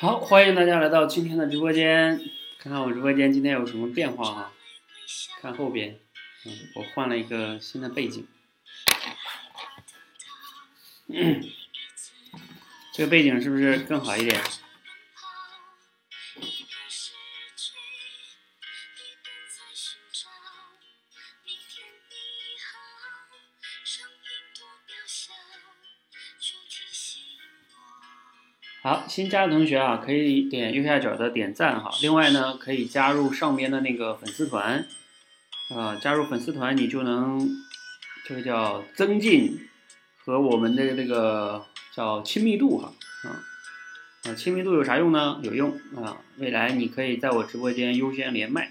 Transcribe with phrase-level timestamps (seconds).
[0.00, 2.20] 好，欢迎大家来到今天的直播间，
[2.56, 4.52] 看看我直播间今天有什么变化哈。
[5.40, 5.98] 看后边，
[6.46, 8.24] 嗯，我换了一个新的背景，
[12.94, 14.40] 这个背景是不是更好一点？
[29.18, 31.90] 新加的同学啊，可以点右下角的点赞哈。
[32.02, 34.86] 另外呢，可以加入上边的那个粉丝团，
[35.74, 37.50] 啊，加入粉丝团你就能，
[38.24, 39.58] 这个叫增进
[40.18, 42.92] 和我们的这个叫亲密度哈，
[43.24, 43.42] 啊，
[44.30, 45.40] 啊，亲密度有啥用呢？
[45.42, 48.70] 有用啊，未来你可以在我直播间优先连麦。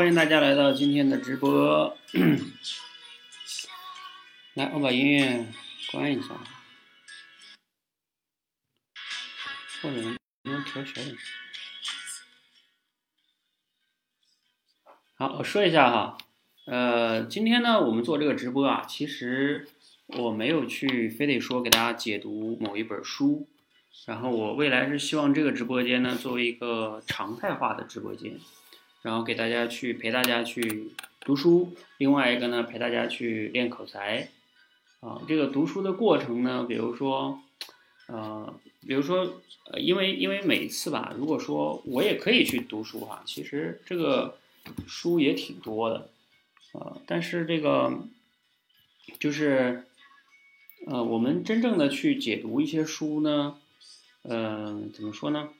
[0.00, 1.94] 欢迎大家来到今天的直播。
[4.56, 5.46] 来，我把音乐
[5.92, 6.28] 关一下。
[9.82, 9.96] 或者
[10.44, 11.14] 能调小点。
[15.16, 16.16] 好，我说一下哈，
[16.64, 19.68] 呃，今天呢，我们做这个直播啊，其实
[20.06, 23.50] 我没有去非得说给大家解读某一本书，
[24.06, 28.40] 然后我未来是希望这个直播间呢，作为一个常态化的直播间，
[29.02, 30.90] 然后给大家去陪大家去
[31.20, 34.30] 读书，另外一个呢，陪大家去练口才，
[35.00, 37.40] 啊，这个读书的过程呢，比如说。
[38.12, 38.52] 呃，
[38.88, 39.40] 比如说，
[39.70, 44.36] 呃，因为因为每次吧，如果说我也可以去读书哈，其实这个
[44.84, 46.10] 书也挺多的，
[46.72, 48.02] 呃，但是这个
[49.20, 49.84] 就是，
[50.88, 53.58] 呃，我们真正的去解读一些书呢，
[54.22, 55.50] 嗯，怎么说呢？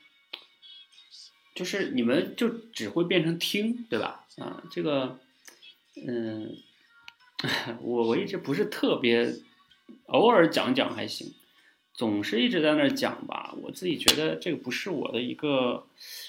[1.54, 4.26] 就是你们就只会变成听，对吧？
[4.38, 5.18] 啊，这个，
[6.06, 6.56] 嗯，
[7.82, 9.34] 我我一直不是特别，
[10.06, 11.34] 偶尔讲讲还行。
[11.92, 15.86] 总是一直在那儿讲吧，我自己觉得这个不是我的一个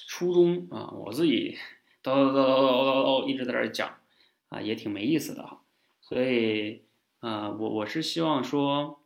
[0.07, 1.57] 初衷啊，我自己
[2.03, 3.95] 叨叨叨叨叨叨叨一直在那儿讲
[4.49, 5.61] 啊，也挺没意思的哈。
[6.01, 6.81] 所以
[7.19, 8.99] 啊，我我是希望说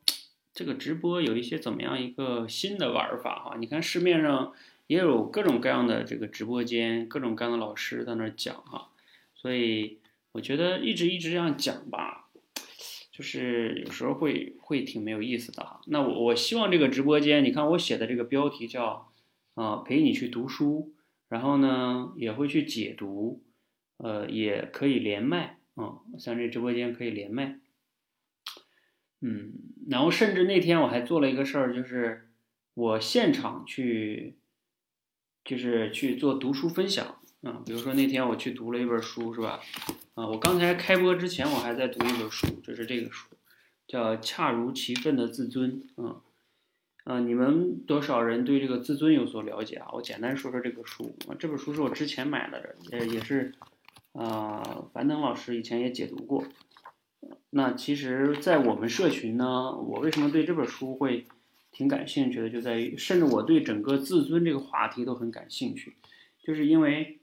[0.56, 3.58] 这个直播有一些怎么样一个新的玩法哈。
[3.60, 4.54] 你看市面上
[4.88, 8.90] 也有各种各样的这个直播间，各种各样的老师在那儿讲哈。
[9.34, 10.00] 所以
[10.34, 12.24] 我觉得一直一直这样讲吧。
[13.12, 15.80] 就是有时候会会挺没有意思的哈。
[15.88, 19.10] 那我我希望这个直播间，你看我写的这个标题叫
[19.54, 20.94] 啊陪你去读书，
[21.30, 23.42] 然后呢也会去解读，
[23.96, 27.60] 呃也可以连麦啊，像这直播间可以连麦。
[29.22, 29.54] 嗯，
[29.90, 32.28] 然后甚至那天我还做了一个事儿，就是
[32.74, 34.36] 我现场去，
[35.46, 37.16] 就是去做读书分享。
[37.42, 39.60] 啊，比如说那天我去读了一本书，是吧？
[40.16, 43.30] 啊，我刚才开播之前我还在读一本书，就是这个书，
[43.88, 45.80] 叫《恰如其分的自尊》。
[45.98, 46.20] 嗯，
[47.04, 49.90] 啊，你们多少人对这个自尊有所了解啊？
[49.94, 51.16] 我简单说说这个书。
[51.28, 53.54] 啊，这本书是我之前买的，也也是，
[54.14, 56.44] 啊，樊登老师以前也解读过。
[57.52, 61.28] 那其实，在我们社群呢，我为什么对这本书会
[61.76, 62.50] 挺感兴趣的？
[62.50, 65.96] 就在于，甚至我对整个自尊这个话题都很感兴趣，
[66.42, 67.20] 就是因为。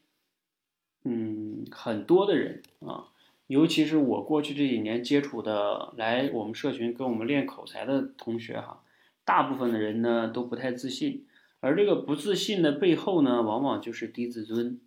[1.05, 3.09] 嗯，很多的人啊，
[3.49, 8.85] 尤其是我过去这几年接触的来我们社群跟我们练口才的同学哈，
[9.25, 11.27] 大部分的人呢都不太自信，
[11.59, 14.79] 而这个不自信的背后呢，往往就是低自尊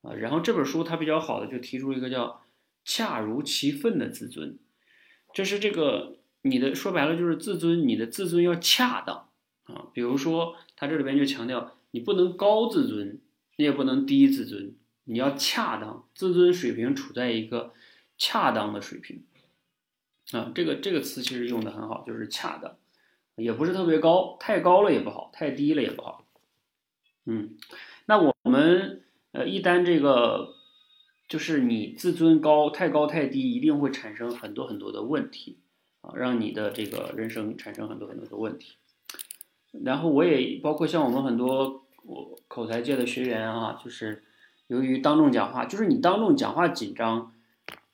[0.00, 0.14] 啊。
[0.14, 2.40] 然后这本书它比较好的就提出一个叫
[2.82, 4.56] “恰如其分”的自尊，
[5.34, 9.28] 这是这个你的说白了就是自尊，你的自尊要恰当
[9.64, 9.88] 啊。
[9.92, 13.20] 比如说他这里边就强调，你不能高自尊，
[13.56, 14.74] 你也不能低自尊。
[15.04, 17.72] 你要恰当，自尊水平处在一个
[18.16, 19.24] 恰当的水平
[20.30, 22.76] 啊，这个这个词其实用的很好，就是恰当，
[23.34, 26.24] 也不是特别高，太高了也不好，太低了也不好。
[27.24, 27.56] 嗯，
[28.06, 29.02] 那我们
[29.32, 30.54] 呃一旦这个
[31.28, 35.58] 就是你自尊高太高太低，一定会产生很多很多的问题
[36.00, 38.76] 啊，让你的这个人生产生很多很多的问题。
[39.84, 44.24] 然后我也包括像我们很多我口才界的学员啊，就是
[44.66, 47.34] 由于当众讲话，就是你当众讲话紧张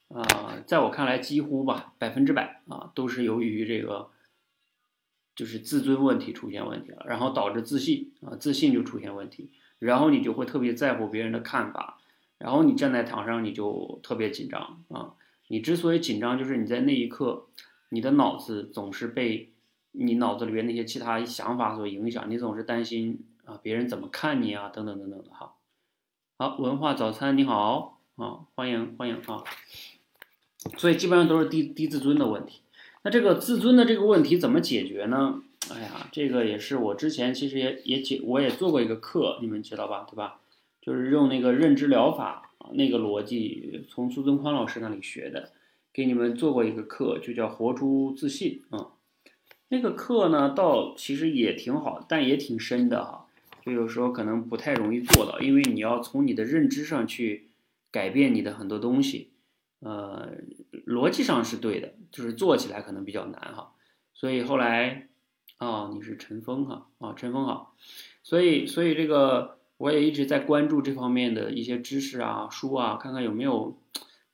[0.09, 4.11] 啊，在我看来几乎吧百分之百啊都是由于这个
[5.35, 11.99] 就是自尊问题出现问题了，然后导致自信啊自信就出现问题，然后你就会特别在乎别人的看法。
[12.39, 15.15] 然后你站在台上，你就特别紧张啊！
[15.49, 17.47] 你之所以紧张，就是你在那一刻，
[17.91, 19.53] 你的脑子总是被
[19.93, 25.55] 你脑子里边那些其他想法所影响，你总是担心啊别人怎么看你啊，等等等等的哈。
[26.39, 29.43] 好，文化早餐你好啊，欢迎欢迎啊！
[30.77, 32.61] 所以基本上都是低低自尊的问题。
[33.03, 35.43] 那这个自尊的这个问题怎么解决呢？
[35.71, 40.07] 哎呀，这个也是我之前其实也也解我也做过一个课，你们知道吧？
[40.11, 40.41] 对吧？
[40.83, 45.53] 就是用那个认知疗法，那个逻辑从苏东宽老师那里学的，
[45.97, 48.89] 给你们做过一个课，就叫活出自信啊。
[49.69, 53.27] 那个课呢，倒其实也挺好，但也挺深的哈。
[53.65, 57.49] 就有时候可能不太容易做到，因为你要从你的认知上去
[57.91, 59.31] 改变你的很多东西。
[59.81, 60.37] 呃，
[60.87, 63.73] 逻辑上是对的，就是做起来可能比较难哈。
[64.13, 65.09] 所以后来
[65.57, 67.75] 啊，你是陈峰哈啊，陈峰好。
[68.23, 69.57] 所以，所以这个。
[69.79, 73.77] 我也一直在关注这方面的一些知识啊、书啊，看看有没有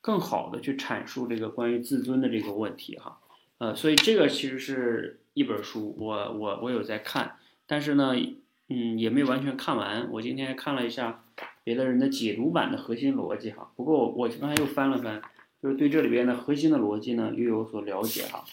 [0.02, 3.20] 更好的去阐述这个关于自尊的这个问题哈。
[3.56, 8.12] 呃，所以这个其实是一本书，我我我有在看，但是呢，
[8.68, 10.10] 嗯，也没完全看完。
[10.10, 11.24] 我今天看了一下
[11.62, 13.70] 别的人的解读版的核心逻辑哈。
[13.76, 15.22] 不过我刚才又翻了翻，
[15.62, 18.44] 就是对这里边的核心的逻辑呢又有所了解哈。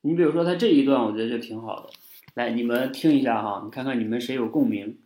[0.00, 1.90] 你比如说他这一段，我觉得就挺好的，
[2.34, 4.98] 来你们听一下哈，你看看你们谁有共鸣。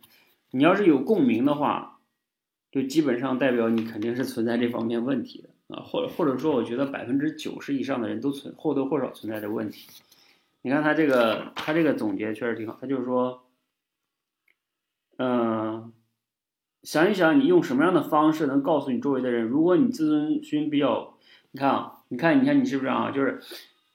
[0.51, 1.90] 你要是有共鸣的话，
[2.71, 9.89] 就基本上代表你肯定是存在这方面问题的啊，或者或者说，我觉得百分之九十以上的人都存或多或少存在着问题。
[10.61, 13.43] 你看他这个，他这个总结确实挺好，他就是说，
[15.17, 15.91] 嗯，
[16.83, 21.17] 想一想你用什么样的方式能告诉你周围的人，如果你自尊心比较，
[21.51, 23.11] 你看啊，你看，你看你是不是啊？
[23.11, 23.41] 就是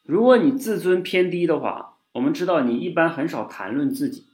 [0.05, 4.27] 如果你自尊偏低的话，我们知道你一般很少谈论自己。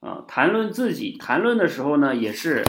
[0.00, 2.64] 啊，谈论自己，谈论的时候呢，也是，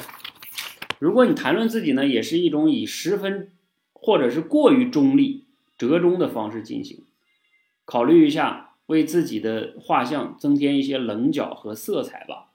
[1.00, 3.51] 如果你谈论自己呢，也是一种以十分
[3.94, 5.46] 或者是过于中立、
[5.78, 7.04] 折中的方式进行。
[7.86, 12.50] 考虑一下，为自己的画像增添一些棱角和色彩吧。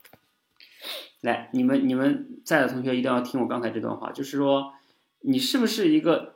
[1.21, 4.73] 来，你们你们在的同学一定要听我刚才这段话，就是说，
[5.21, 6.35] 你是不是一个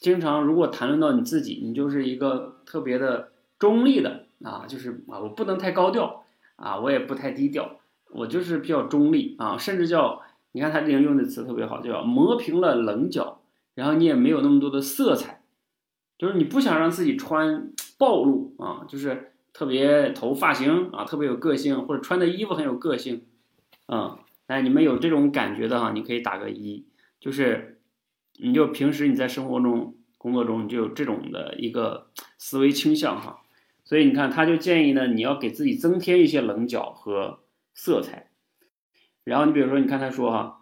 [0.00, 6.22] 经常如果谈论到你自己，你就是一个特别的中立的啊，就是啊，我不能太高调。
[6.56, 7.78] 啊，我也不太低调，
[8.12, 10.22] 我就是比较中立啊，甚至叫
[10.56, 13.42] 你看他这边用的词特别好，叫磨平了棱角，
[13.74, 15.42] 然后你也没有那么多的色彩，
[16.16, 23.26] 就是你不想让自己穿暴露啊，就是特别头发型啊特别有个性，或者穿的衣服很有个性，
[23.88, 24.16] 嗯，
[24.46, 26.86] 哎，你们有这种感觉的哈，你可以打个一，
[27.20, 27.82] 就是
[28.38, 32.06] 你就平时你在生活中、工作中你就有这种的一个
[32.38, 33.40] 思维倾向哈。
[33.84, 37.40] 所以你看，他就建议呢，你要给自己增添一些棱角和
[37.74, 38.25] 色彩。
[39.26, 40.60] 然后你比如说，你看他说哈，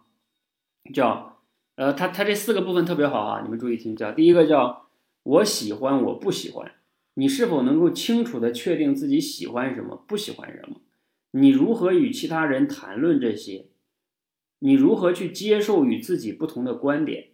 [0.95, 1.39] 叫
[1.77, 4.87] 呃，他他这四个部分特别好啊，你们注意听，叫第一个叫
[5.23, 6.73] 我喜欢，我不喜欢。
[7.15, 10.77] 你是否能够清楚的确定自己喜欢什么，不喜欢什么？
[11.33, 13.67] 你如何与其他人谈论这些？
[14.61, 17.29] 你如何去接受与自己不同的观点？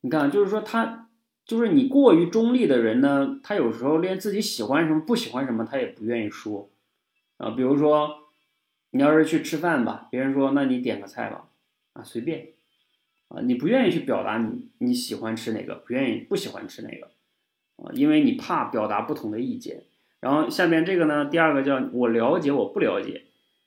[0.00, 1.04] 你看，就是说他。
[1.46, 6.68] 就是你过于中立的人呢，他有时候连自己喜欢什么、不喜欢什么，他也不愿意说，
[7.36, 8.25] 啊，比如说，
[8.96, 11.48] 你要是去吃饭吧，别人说那你点个菜吧，
[11.92, 12.48] 啊，随便，
[13.28, 17.10] 啊，你不愿意去表达你你喜欢吃哪个，不愿意不喜欢吃哪个，
[17.76, 19.82] 啊，因为你怕表达不同的意见。
[20.20, 23.24] 然后下面这个呢，第二个叫我了解我不了解，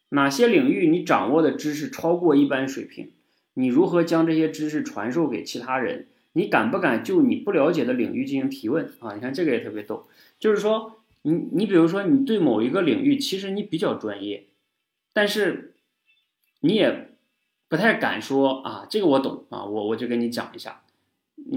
[0.10, 3.12] 哪些领域你掌握的知识超过一般水平，
[3.54, 6.08] 你如何将这些知识传授给其他人？
[6.34, 9.14] 你敢不敢就你不了解的领域进行提问啊？
[9.14, 10.08] 你看这个也特别逗，
[10.40, 14.46] 就是说，你你比如说你对某一个领域其实你比较专业，
[15.20, 15.74] 但是
[16.62, 17.10] 你也
[17.68, 20.82] 不太敢说啊，这个我懂啊，我我就跟你讲一下，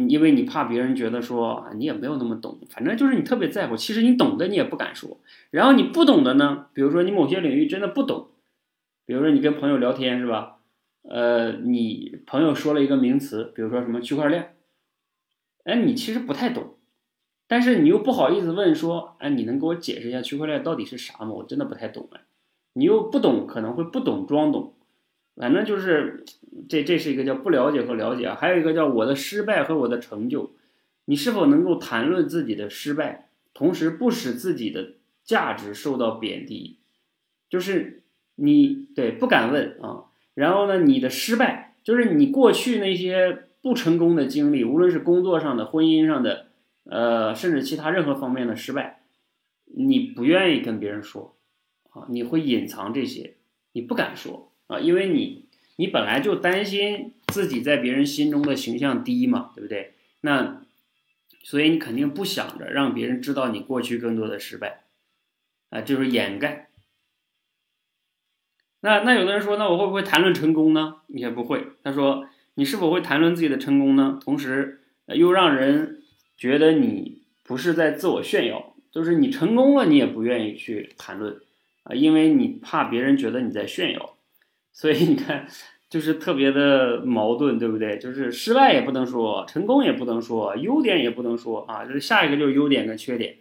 [0.08, 5.20] 因为你怕别人觉得说啊你也没有那么懂，反正就是你特别在乎，其实你懂的你也不敢说，
[5.52, 8.30] 然后你不懂的呢，比如说你某些领域真的不懂，
[9.06, 10.58] 比如说你跟朋友聊天是吧？
[11.08, 14.56] 呃，你朋友说了一个名词，比如说什么区块链。
[15.62, 16.74] 哎，你其实不太懂，
[17.46, 21.30] 但是你又不好意思问说，哎，你能给我解释一下区块链到底是啥吗？
[21.30, 22.22] 我真的不太懂哎。
[22.74, 24.74] 你又不懂，可能会不懂装懂，
[25.36, 26.24] 反正就是
[26.68, 30.52] 这这是一个叫不了解和了解，还有一个叫我的失败和我的成就，
[31.04, 36.78] 你是否能够谈论自己的失败，同时不使自己的价值受到贬低，
[37.50, 38.02] 就是
[38.36, 46.46] 你对不敢问啊，然后呢，你的失败就是你过去那些不成功的经历，无论是工作上的、婚姻上的，
[46.84, 49.02] 呃，甚至其他任何方面的失败，
[49.66, 51.36] 你不愿意跟别人说
[51.92, 53.36] 啊，你会隐藏这些，
[53.72, 54.52] 你不敢说。
[54.66, 55.46] 啊，因为你
[55.76, 59.94] 你本来就担心自己在别人心中的形象低嘛，对不对？
[60.22, 60.62] 那
[61.42, 64.84] 所以你肯定不想着让别人知道你过去更多的失败，
[65.70, 66.68] 啊，就是掩盖。
[68.80, 71.02] 那那有的人说，那我会不会谈论成功呢？
[71.08, 71.66] 你也不会。
[71.84, 74.18] 他说，你是否会谈论自己的成功呢？
[74.22, 76.02] 同时又让人
[76.36, 81.40] 觉得你不是在自我炫耀，就是你成功了，你也不愿意去谈论
[81.82, 84.16] 啊，因为你怕别人觉得你在炫耀。
[84.72, 85.46] 所以你看，
[85.90, 87.98] 就是特别的矛盾，对不对？
[87.98, 91.84] 就是失败也不能说，成功也不能说，优点也不能说啊。
[91.84, 93.36] 就是下一个就是优点跟缺点，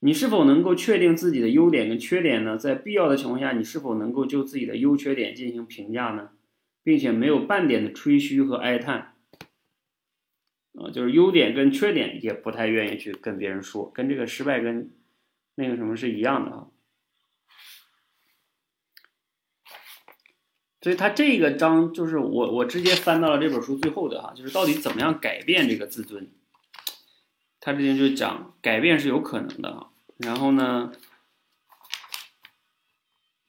[0.00, 2.56] 你是否能够确定自己的优点跟缺点呢？
[2.56, 6.30] 在必要的情况下，你是否能够就自己的优缺点进行评价呢？
[6.84, 9.14] 并且没有半点的吹嘘和哀叹
[10.74, 14.90] 啊，就是优点跟缺点也不太愿意去跟别人说，跟这个失败跟
[15.56, 16.68] 那个什么是一样的啊。
[20.80, 26.30] 所以他这个章就是我我直接翻到了这本书最后的哈，就是到底怎么样改变这个自尊。
[27.60, 30.92] 他这边就讲改变是有可能的啊，然后呢，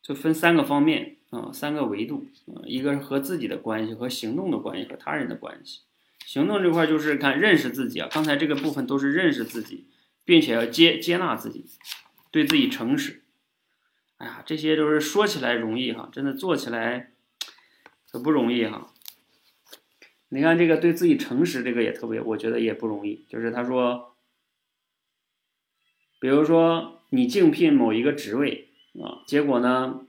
[0.02, 5.82] 就分三个方面啊，三个维度啊，一个是和自己的关系，和行动的关系，和他人的关系。
[6.26, 9.88] 行动这块就是看认识自己啊，刚才这个部分都是认识自己，
[10.26, 11.66] 并且要接接纳自己，
[12.32, 13.24] 对自己诚实。
[14.18, 17.12] 哎呀，这些都是说起来容易哈，真的做起来。
[18.12, 18.92] 可不容易哈，
[20.30, 23.26] 你看这个对自己诚实，这个也特别，我觉得也不容易。
[23.30, 24.16] 就是他说，
[26.20, 28.70] 比如说你竞聘某一个职位
[29.04, 30.06] 啊，结果呢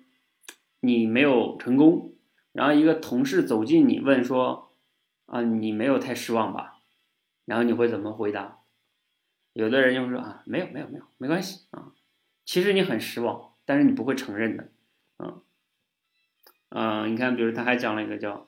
[0.80, 2.14] 你没有成功，
[2.52, 4.72] 然后一个同事走近你问说
[5.26, 6.80] 啊，你没有太失望吧？
[7.44, 8.60] 然后你会怎么回答？
[9.52, 11.92] 有的人就说啊，没有没有没有，没关系啊，
[12.44, 14.68] 其实你很失望，但是你不会承认的，
[16.70, 18.46] 嗯，你看，比如他还讲了一个叫，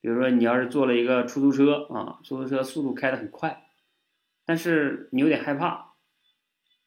[0.00, 3.66] 比如说你要是坐了一个出租车啊，出租车速度开得很快，
[4.44, 5.94] 但是你有点害怕，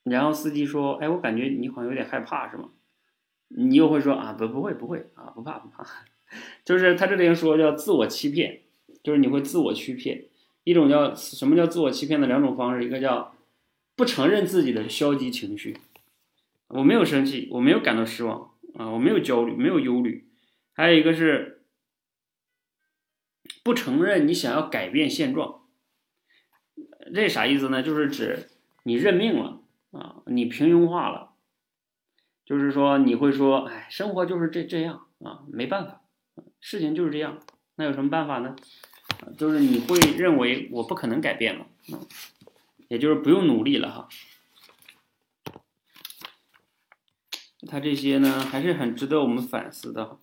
[0.03, 2.70] 然后司机说，哎，我感觉你好像有点害怕，是吗？
[3.50, 5.86] 你又会说啊，不，不会，不会啊，不怕，不怕，
[6.63, 8.62] 就是他这里说叫自我欺骗，
[9.03, 10.25] 就是你会自我欺骗，
[10.63, 13.36] 一种叫什么叫自我欺骗的两种方式，一个叫
[13.96, 15.77] 不承认自己的消极情绪，
[16.67, 20.26] 我没有生气，我没有感到失望啊，我没有焦虑，没有忧虑。
[20.77, 21.63] 还有一个是
[23.63, 25.63] 不承认你想要改变现状，
[27.12, 27.81] 这啥意思呢？
[27.81, 28.48] 就是指
[28.84, 31.31] 你认命了啊，你平庸化了，
[32.46, 36.03] 就是说你会说，哎，生活就是这这样啊，没办法，
[36.62, 37.41] 事情就是这样，
[37.74, 38.55] 那有什么办法呢？
[39.36, 41.65] 就是你会认为我不可能改变了，
[42.88, 44.07] 也就是不用努力了哈。
[47.67, 50.19] 他这些呢，还是很值得我们反思的。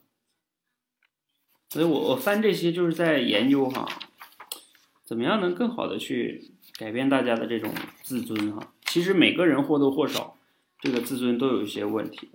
[1.70, 3.88] 所以我我翻这些就是在研究哈，
[5.04, 8.72] 怎么样能更好的去改变大家的这种自尊哈？
[8.86, 10.38] 其实每个人或多或少
[10.78, 12.30] 这个自尊都有一些问题。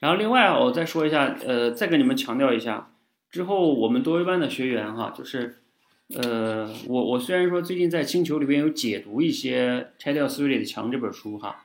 [0.00, 2.94] 然后另外，我再说一下，呃，再跟你们强调一下，
[3.28, 5.65] 之后我们多维班的学员哈，就是。
[6.14, 11.64] 呃，我我虽然说最近在星球里边有解读一些《拆掉思维里的墙》这本书哈，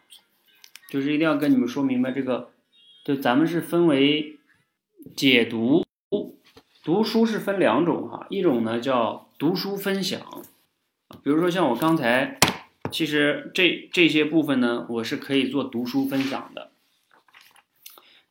[0.90, 2.50] 就是一定要跟你们说明白这个，
[3.06, 4.40] 就咱们是分为
[5.16, 5.86] 解读，
[6.84, 10.44] 读书是分两种哈，一种呢叫读书分享，
[11.24, 12.40] 比如说像我刚才，
[12.92, 16.72] 其实这这些部分呢，我是可以做读书分享的。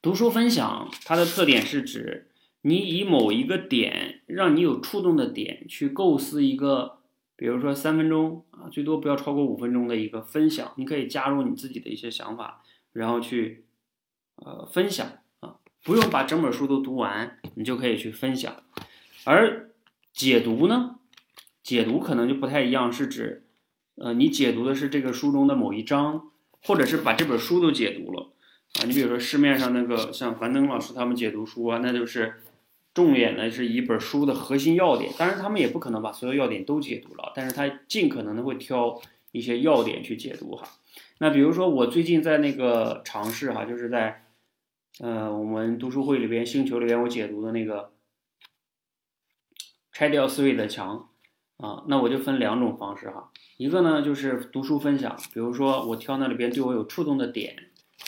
[0.02, 2.26] 读书分享它的特点是指。
[2.62, 6.98] 你以某一个点，让你有触动的点，去构思一个，
[7.34, 10.72] 比如说三分钟啊，最多不要超过五分钟的一个分享。
[10.76, 12.62] 你可以加入你自己的一些想法，
[12.92, 13.64] 然后去
[14.36, 18.54] 呃分享啊，不用把整本书都读完，你就可以去分享。
[19.24, 19.70] 而
[20.12, 20.96] 解读呢，
[21.62, 23.46] 解读可能就不太一样，是指
[23.94, 26.30] 呃你解读的是这个书中的某一章，
[26.62, 28.34] 或者是把这本书都解读了
[28.74, 28.84] 啊。
[28.84, 32.42] 你比如说市面上那个像樊登老师他们解读书啊，那就是。
[32.92, 39.00] 重点呢是一本书的核心要点，当然他们也不可能把所有要点都解读了，但是他尽可能的会挑
[39.32, 40.68] 一些要点去解读哈。
[41.18, 44.24] 那比如说我最近在那个尝试哈，就是在
[44.98, 47.92] 呃我们读书会里边、星球里边我解读的那个
[49.92, 51.10] 拆掉思维的墙
[51.58, 53.30] 啊，那我就分两种方式哈。
[53.56, 57.54] 一个呢就是读书分享，比如说我挑那里边对我有触动的点，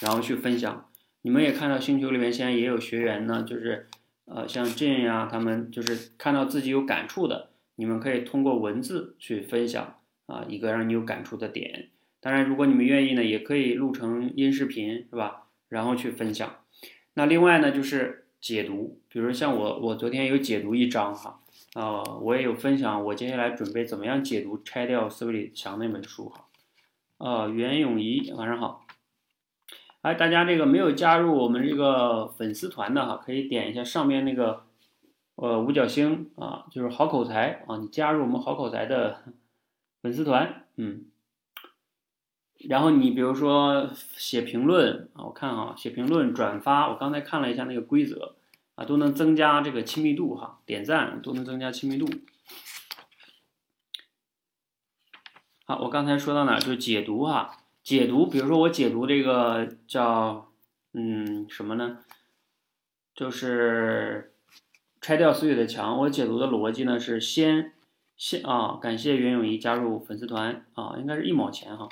[0.00, 0.88] 然后去分享。
[1.20, 3.88] 你们也看到星球里面现在也有学员呢，就是
[4.34, 9.96] 呃像 Jane 呀，他们就是看到自己有感触的，你们可以通过文字去分享
[10.26, 11.90] 啊一个让你有感触的点。
[12.20, 15.48] 当然，如果你们愿意呢，也可以录成音视频，是吧？
[15.68, 16.56] 然后去分享。
[17.14, 21.40] 那另外呢就是解读，比如像我，我昨天有解读一章哈，
[21.74, 26.46] 啊，我也有分享我接下来准备怎么样解读《拆掉思维里墙》那本书哈。
[27.18, 28.81] 啊，袁咏仪，晚上好。
[30.02, 34.64] 哎，大家这个没有加入我们这个粉丝团的哈，可以点一下上面那个
[35.36, 39.22] 呃五角星啊，就是好口才啊，你加入我们好口才的
[40.02, 41.04] 粉丝团，嗯，
[42.68, 48.34] 然后你比如说写评论啊，我看啊，写评论、转发，我刚才看了一下那个规则
[48.74, 52.08] 啊，都能增加这个亲密度哈，点赞都能增加亲密度。
[55.64, 56.58] 好，我刚才说到哪？
[56.58, 57.58] 就解读哈。
[57.82, 60.52] 解读，比如说我解读这个叫
[60.92, 61.98] 嗯什么呢？
[63.12, 64.32] 就是
[65.00, 65.98] 拆掉思维的墙。
[65.98, 67.72] 我解读的逻辑呢是先
[68.16, 71.88] 先啊，感谢袁咏仪加入粉丝团啊，应该是一毛钱哈。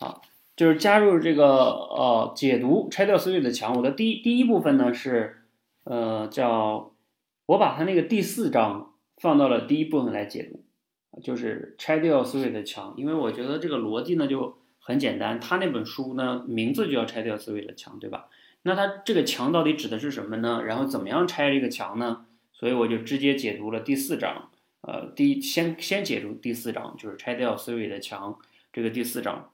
[0.00, 0.22] 好，
[0.56, 3.76] 就是加入这个呃解读拆掉思维的墙。
[3.76, 5.44] 我的第一第一部分呢是
[5.84, 6.92] 呃叫
[7.46, 10.64] 我把它那个第四章放到了第一部分来解读，
[11.20, 14.60] 就是拆掉思维的墙，因为我觉得这个逻辑呢就。
[14.84, 18.28] 很简单，他那本书呢，名字就要拆掉思维的墙，对吧？
[18.62, 20.62] 那他这个墙到底指的是什么呢？
[20.66, 22.26] 然后怎么样拆这个墙呢？
[22.52, 28.36] 所以我就直接解读了第四章，呃，第先先解读第四章，就是拆掉思维的墙
[28.72, 29.52] 这个第四章。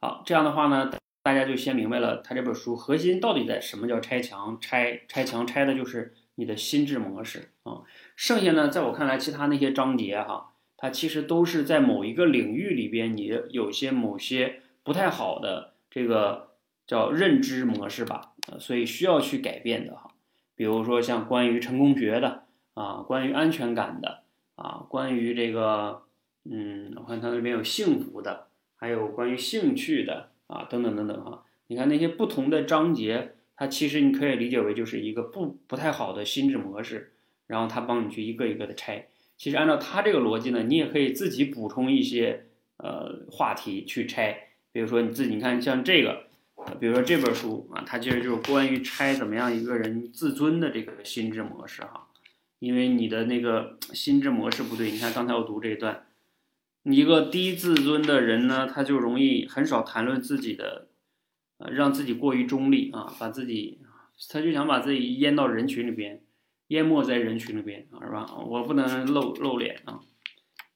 [0.00, 0.90] 好，这样的话呢，
[1.22, 4.58] 大家就先明白了他这本书核心到底在什么叫拆墙？
[4.58, 7.82] 拆拆墙拆的就是你的心智模式啊。
[8.16, 10.53] 剩下呢，在我看来，其他那些章节哈。
[10.84, 16.50] 它其实都是在某一个领域里边，你有些某些不太好的这个
[16.86, 20.10] 叫认知模式吧，呃，所以需要去改变的哈。
[20.54, 22.44] 比如说像关于成功学的
[22.74, 24.24] 啊，关于安全感的
[24.56, 26.02] 啊，关于这个
[26.44, 31.46] 嗯，我看它那边有幸福的，还有关于兴趣的啊，等等等等哈。
[31.68, 37.14] 你看那些不同的章节，它其实你可以理解为就是一个不不太好的心智模式，
[37.46, 39.08] 然后它帮你去一个一个的拆。
[39.36, 42.46] 其实按照他这个逻辑呢，你也可以自己补充一些
[42.78, 46.26] 呃话题去拆，比如说你自己你看像这个，
[46.80, 52.08] 比如说这本书啊，它其实就是关于拆怎么样一个人自尊的这个心智模式哈，
[52.58, 56.06] 因为你的那个心智模式不对，你看刚才我读这一段，
[56.84, 60.88] 你一个低自尊的人呢，他就容易很少谈论自己的，
[61.58, 63.80] 呃，让自己过于中立啊，把自己，
[64.30, 66.20] 他就想把自己淹到人群里边。
[66.74, 68.26] 淹没在人群里边，是吧？
[68.34, 70.00] 我不能露露脸啊！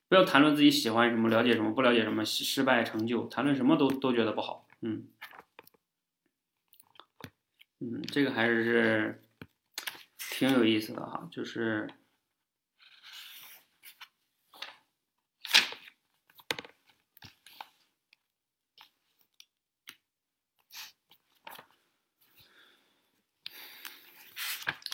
[0.09, 4.69] 不要谈论自己喜欢什么、了解什么、不了解什么、失败成就，谈论什么都都觉得不好。
[4.81, 5.09] 嗯
[7.81, 9.21] 嗯，这个还是
[10.31, 11.89] 挺有意思的哈，就是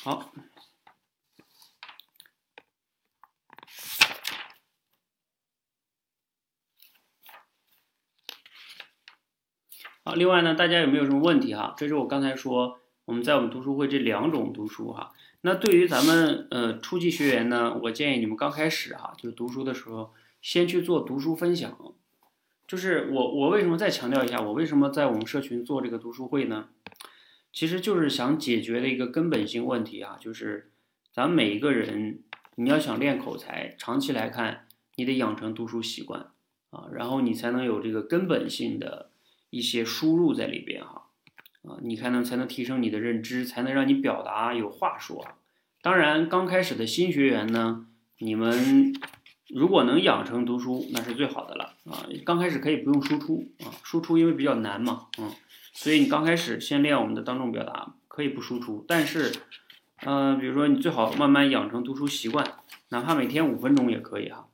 [0.03, 0.33] 好。
[10.07, 11.73] 好，另外呢，大家有没有什么问题哈？
[11.79, 15.15] 这是我刚才说我们在我们读书会这两种读书哈。
[15.41, 20.13] 那对于咱们呃初级学员呢，我建议你们刚开始哈，就是读书的时候，
[20.43, 21.75] 先去做读书分享。
[22.69, 26.69] 就是我我为什么再强调一下，我为什么在我们社群做这个读书会呢？
[27.51, 30.71] 其实就是想解决的一个根本性问题啊，就是
[31.15, 32.19] 咱们每一个人，
[32.57, 36.27] 你要想练口才，长期来看，你得养成读书习惯
[36.69, 39.09] 啊，然后你才能有这个根本性的。
[39.55, 41.05] 一些输入在里边哈，
[41.63, 45.25] 啊，你才能才能提升你的认知，才能让你表达有话说。
[45.81, 47.87] 当然，刚开始的新学员呢，
[48.19, 48.93] 你们
[49.49, 52.05] 如果能养成读书，那是最好的了啊。
[52.27, 55.31] 刚开始可以不用输出啊，输出因为比较难嘛，嗯，
[55.73, 58.85] 所以你刚开始先练我们的当众表达，可以不输出。
[58.89, 59.33] 但是，
[60.05, 62.45] 嗯，比如说你最好慢慢养成读书习惯，
[62.89, 64.49] 哪怕每天五分钟也可以哈。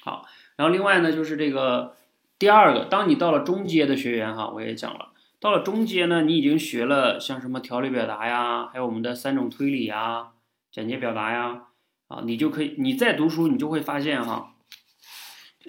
[0.00, 1.94] 好，然后另外呢，就是这个。
[2.38, 5.08] 第二个，当你到了中阶的学员哈，我也讲了，
[5.40, 10.28] 到了中阶呢，你已经学了像什么条理表达呀，还有我们的三种推理呀、
[10.70, 11.62] 简洁表达呀，
[12.08, 14.52] 啊，你就可以，你再读书，你就会发现哈，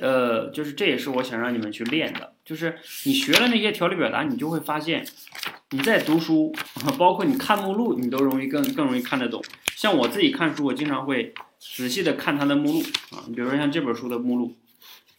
[0.01, 5.07] 呃，就是这也是我想让你们去练的，就是你学了那些条理表达，你就会发现，
[5.69, 6.53] 你在读书，
[6.97, 9.41] 包括你看目录，你都容易更更容易看得懂。
[9.77, 14.53] 像我自己看书，我经常会仔细的看它的目录啊，你比如说像这本书的目录，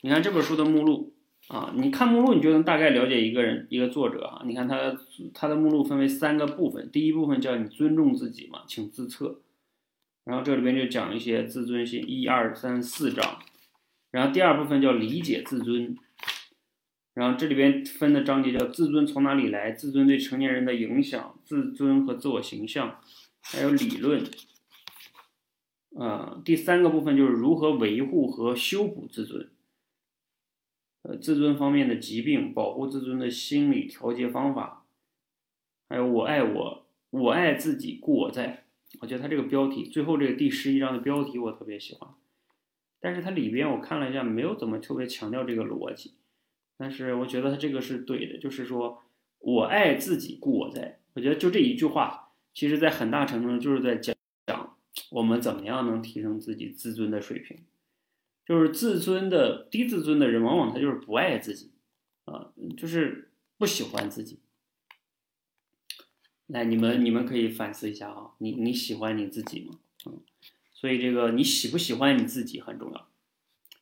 [0.03, 1.15] 你看这本书的目录
[1.49, 4.43] 啊，你看目录你就能大概了解一个人一个作者啊。
[4.45, 4.95] 你看他
[5.33, 9.41] 他的目录分为三个部分，第一部分叫你尊重自己嘛，请自测，
[10.25, 13.39] 然后这里边就讲一些自尊心，一二三四章。
[14.11, 15.97] 然后第二部分叫理解自尊，
[17.15, 23.01] 然后这里边分的章节叫自尊从哪里来，自尊对成年人的影响，自尊和自我形象，
[23.43, 24.23] 还有理论。
[25.97, 29.51] 呃，第三个部分就是如何维护和修补自尊，
[31.17, 34.85] 自尊方面的疾病，保护自尊的心理调节方法，
[35.89, 38.65] 还有我爱我，我爱自己，故我在。
[39.01, 42.11] 我觉得它这个标题，最后这个第十一章的标题我特别喜欢。
[43.01, 46.15] 但是它里边我看了一下，没有怎么特别强调这个逻辑，
[46.77, 49.03] 但是我觉得它这个是对的，就是说
[49.39, 51.01] 我爱自己，故我在。
[51.15, 54.15] 我觉得就这一句话，其实在很大程度上就是在讲
[54.47, 54.77] 讲
[55.11, 57.59] 我们怎么样能提升自己自尊的水平。
[58.49, 61.71] 就是自尊的低自尊的人，往往他就是不爱自己，
[62.25, 64.41] 啊，就是不喜欢自己。
[66.47, 69.79] 来，你们你们可以反思一下啊，你你喜欢你自己吗？
[70.07, 70.23] 嗯。
[70.73, 73.09] 所以这个你喜不喜欢你自己很重要，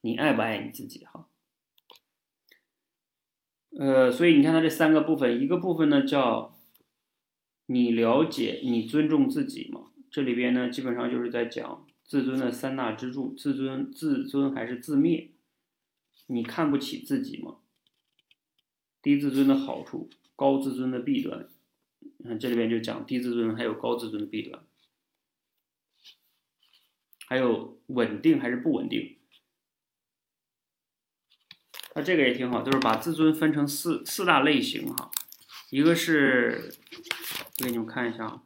[0.01, 1.29] 你爱不爱你自己哈？
[3.79, 6.59] 呃，所以你看它这三个部分，一个部分呢叫
[7.67, 15.33] 你了解你尊重自己嘛，这里边呢基本上就是在讲自尊的三大支柱：自尊、自尊还是自灭？
[16.27, 17.57] 你看不起自己吗？
[19.03, 21.49] 低自尊的好处，高自尊的弊端。
[22.19, 24.65] 你看这里边就讲低自尊还有高自尊的弊端。
[27.27, 29.19] 还有稳定还是不稳定？
[31.95, 35.11] 那这个也挺好，就是把自尊分成四四大类型哈。
[35.71, 36.73] 一个是，
[37.59, 38.43] 我给你们看一下，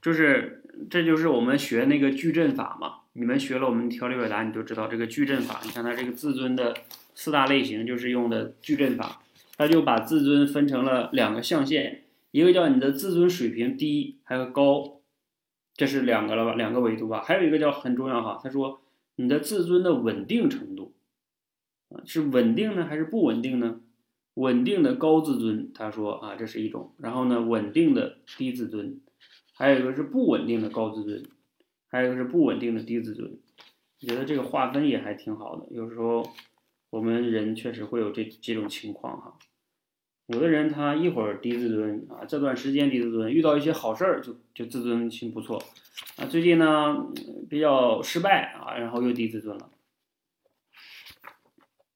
[0.00, 3.00] 就是这就是我们学那个矩阵法嘛。
[3.14, 5.60] 你们学了我们条理表达，你就知道这个矩阵法。
[5.64, 6.76] 你看它这个自尊的
[7.14, 9.22] 四大类型，就是用的矩阵法。
[9.56, 15.00] 它就把自尊分成了两个象限，一个叫你的自尊水平低，还有高。
[15.74, 18.40] 这是两个了吧，两个维度吧，还有一个叫很重要哈。
[18.42, 18.80] 他说
[19.16, 20.94] 你的自尊的稳定程度
[21.88, 23.80] 啊，是稳定呢还是不稳定呢？
[24.34, 26.92] 稳定的高自尊，他说啊，这是一种。
[26.98, 29.00] 然后呢，稳定的低自尊，
[29.58, 31.22] 还有一个是不稳定的高自尊，
[31.88, 33.38] 还有一个是不稳定的低自尊。
[34.00, 35.66] 我觉得这个划分也还挺好的。
[35.72, 36.24] 有时候
[36.90, 39.36] 我们人确实会有这几种情况哈。
[40.28, 45.60] 有的人他一会儿低自尊啊，这段时间低自尊，遇到一些好事儿就就自尊心不错
[46.16, 46.26] 啊。
[46.26, 47.08] 最近呢
[47.50, 49.70] 比较失败啊，然后又低自尊了。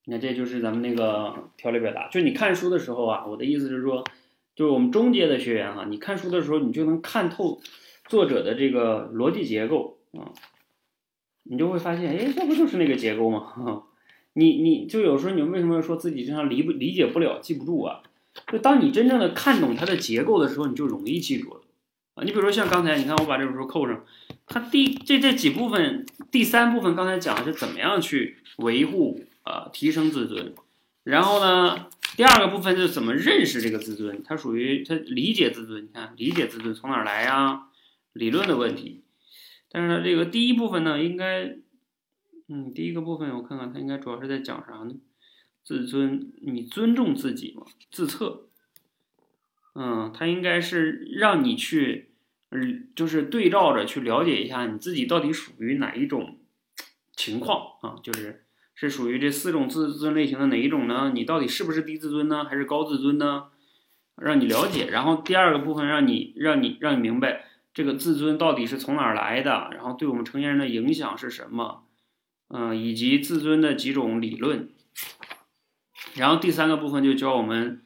[0.06, 2.08] 那这就是咱们那个条理表达。
[2.08, 4.02] 就你看书的时候啊，我的意思是说，
[4.62, 7.60] 就是我们中阶的学员哈，你看书的时候你就能看透
[8.06, 10.30] 作者的这个逻辑结构啊，
[11.42, 13.82] 你就会发现，哎，这不就是那个结构吗？
[14.34, 18.02] 你你就有时候你为什么说自己经常理不理解不了、记不住啊？
[18.52, 21.60] 就当你真正的看懂它的结构的时候，你就容易记住了
[22.14, 22.22] 啊！
[22.22, 24.04] 你比如说像刚才，你看我把这本书扣上，
[24.46, 30.54] 它第这这几部分，第三部分刚才讲的是怎么样去维护啊提升自尊，
[31.02, 37.68] 然后呢，第二个部分就是怎么认识这个自尊，它属于它理解自尊，你看理解自尊从哪儿来呀？
[38.12, 39.04] 理论的问题，
[39.70, 41.56] 但是呢，这个第一部分呢，应该，
[42.48, 44.94] 嗯，第一个部分我看看它应该主要是在讲啥呢？
[45.64, 47.62] 自尊，你尊重自己吗？
[47.90, 48.48] 自测，
[49.74, 52.10] 嗯，他应该是让你去，
[52.50, 56.38] 嗯，就是对照着去了解一下你自己到底属于哪一种
[57.16, 57.96] 情况啊？
[58.02, 58.41] 就是
[58.88, 61.12] 是属于这四种自尊类型的哪一种呢？
[61.14, 63.44] 你到底是不是低自尊呢，还是高自尊呢？
[64.16, 64.88] 让你了解。
[64.90, 71.84] 然后第二个部分，让你让你让你明白这个自尊到底是从哪儿来的，然后对我们成年人的影响是什么？
[72.48, 74.68] 嗯，以及自尊的几种理论。
[76.14, 77.82] 然后第三个部分就教我们，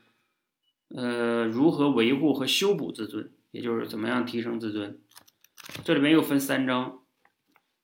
[0.94, 4.98] 呃，如何维护和修补自尊，也就是怎么样提升自尊。
[5.84, 7.00] 这里面又分三章，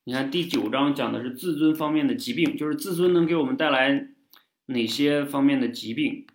[0.05, 4.09] 你看第九章讲的是自尊方面的疾病，就是自尊能给我们带来
[4.67, 6.27] 哪些方面的疾病。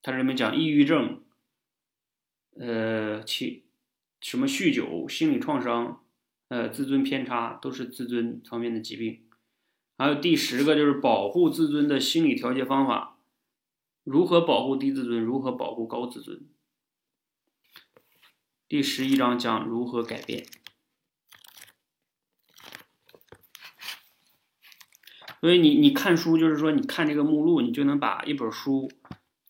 [0.00, 1.22] 它这里面讲抑郁症，
[2.58, 3.64] 呃，其
[4.20, 6.02] 什么酗酒、心理创伤，
[6.48, 9.24] 呃，自尊偏差，都是自尊方面的疾病。
[9.98, 13.18] 还有第十个就是保护自尊的心理调节方法。
[14.04, 15.20] 如何保护低自尊？
[15.20, 16.46] 如何保护高自尊？
[18.66, 20.46] 第十一章讲如何改变。
[25.46, 28.90] 所以你你看书就是说，你看这个目录，你就能把一本书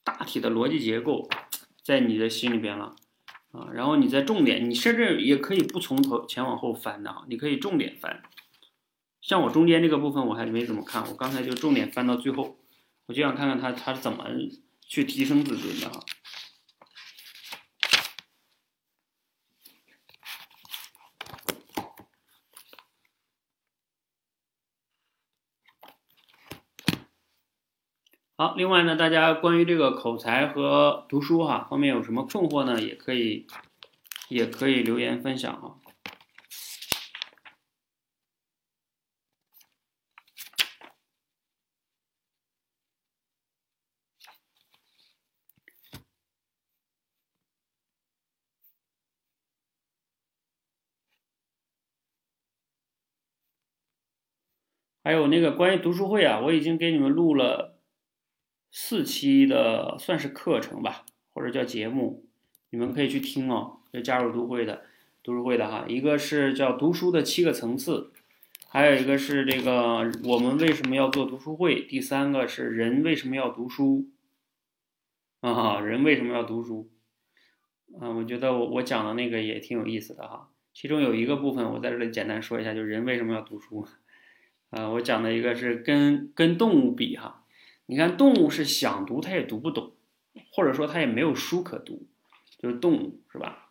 [0.04, 1.26] 大体的逻辑结构
[1.82, 2.94] 在你的心里边了
[3.52, 3.70] 啊。
[3.72, 8.22] 然后你再重点，你甚至也可以不从头前往后翻的啊，你可以重点翻。
[9.22, 12.58] 像我中间这个部分我还没怎么看，我刚才就重点翻到最后，
[13.06, 14.26] 我就想看看他他是怎么
[14.86, 16.04] 去提升自尊的哈。
[28.38, 32.78] 好，另外呢，大家关于这个口才和读书哈方面有什么困惑呢？
[32.82, 33.46] 也可以
[34.28, 35.80] 也可以留言分享啊。
[55.02, 57.75] 还有那个关于读书会啊，我已经给你们录了
[58.78, 62.26] 四期的，算是课程吧，或者叫节目，
[62.68, 63.78] 你们可以去听哦。
[63.92, 64.82] 要加入读会的
[65.22, 68.12] 读书会的哈，一个是叫读书的七个层次，
[68.68, 74.10] 还有一个是这个我们为什么要做读书会，第三个是人为什么要读书
[75.40, 75.80] 啊？
[75.80, 76.90] 人为什么要读书？
[77.98, 80.50] 啊，我觉得我我讲的那个也挺有意思的哈。
[80.74, 83.88] 其中有一个部分，我在这里简单说一下，就是人为什么要读书。
[84.68, 87.45] 啊，我讲的一个是跟跟动物比哈，
[87.86, 89.94] 你看动物是想读它也读不懂，
[90.52, 92.08] 或者说它也没有书可读，
[92.58, 93.70] 就是动物是吧？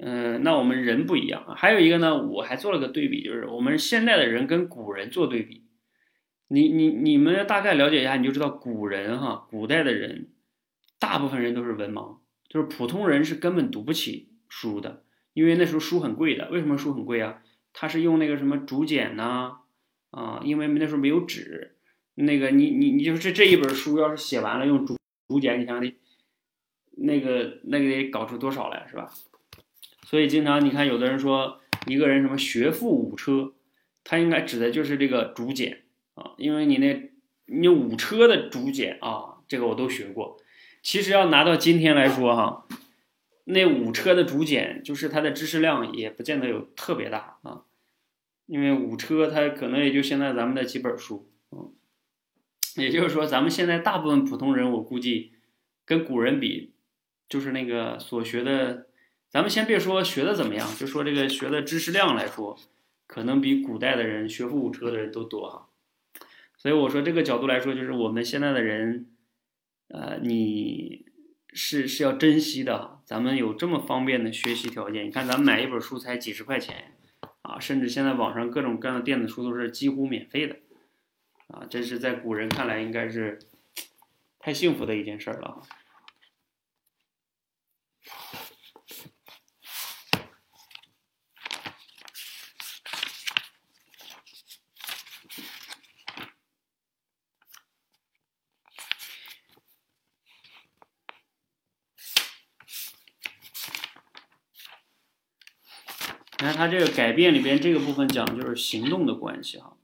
[0.00, 1.54] 嗯，那我们人不一样。
[1.56, 5.64] 还有一个呢，我还做了个对比，就是我们现在的人跟古人做对比。
[6.48, 10.30] 你你你们大概了解一下，你就知道古人哈，古代的人
[10.98, 16.48] 大部分人都是文盲，就是普通人是根本读不起书的，因为那时候书很贵的。
[16.50, 17.42] 为什么书很贵啊？
[17.72, 19.58] 他是用那个什么竹简呐。
[20.10, 21.76] 啊，因为那时候没有纸，
[22.20, 24.96] 那个你你你就是这一本书要是写完了用竹
[25.28, 25.94] 竹简，你想得
[26.96, 29.12] 那个那个得搞出多少来是吧？
[30.02, 33.52] 所以经常你看有的人说一个人什么学富五车，
[34.02, 37.10] 他应该指的就是这个竹简啊，因为你那
[37.46, 40.40] 你五车的竹简啊，这个我都学过。
[40.82, 42.66] 其实要拿到今天来说哈，
[43.44, 47.62] 那五车的竹简就是它的知识量也不见得有特别大啊。
[48.46, 51.27] 因为五车它可能也就现在咱们的几本书，
[52.76, 55.32] 也就是说咱们现在大部分普通人，我估计
[55.84, 56.72] 跟古人比，
[57.28, 58.86] 就是那个所学的，
[59.30, 62.58] 咱们先别说学的怎么样，就说这个学的知识量来说，
[63.06, 65.68] 可能比古代的人学富五车的人都多哈。
[66.56, 69.06] 所以我说这个角度来说，就是我们现在的人，
[69.88, 71.06] 呃，你
[71.52, 76.94] 是是要珍惜的，咱们有这么方便的学习条件，你看咱们买一本书才几十块钱。
[77.42, 80.56] 啊，甚至现在网上各种各样的电子书都是几乎免费的，
[81.48, 83.38] 啊，这是在古人看来应该是
[84.38, 85.62] 太幸福的一件事了。
[106.40, 109.76] 你看它这个改变里边这个部分讲的就是行动的关系哈，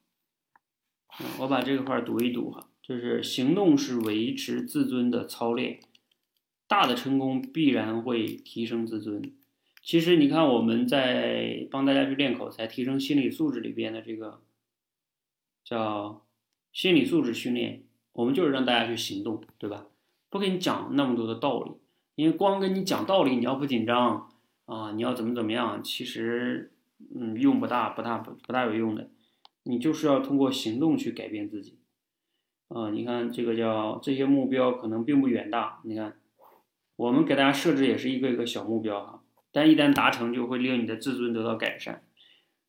[1.39, 5.81] 我把这个块读一读哈，就是行动是维持自尊的操练，
[6.67, 9.33] 大的成功必然会提升自尊。
[9.83, 14.41] 其实你看我们在帮大家去练口才、提升心理素质里边的这个
[15.65, 16.25] 叫
[16.73, 19.87] 心理素质训练，我们就是让大家去行动，对吧？
[20.31, 21.73] 不给你讲那么多的道理，
[22.15, 24.31] 因为光跟你讲道理，你要不紧张。
[24.67, 25.85] 啊，你要怎么怎么样？
[25.85, 26.73] 其实，
[27.15, 29.11] 嗯，用不大，不大，不大有用的。
[29.65, 31.79] 你就是要通过行动去改变自己。
[32.69, 35.81] 啊，你看这个叫这些目标可能并不远大。
[35.85, 36.17] 你看，
[36.97, 39.23] 我们给大家设置也是一个一个小目标哈，
[39.53, 42.05] 但一旦达成，就会令你的自尊得到改善。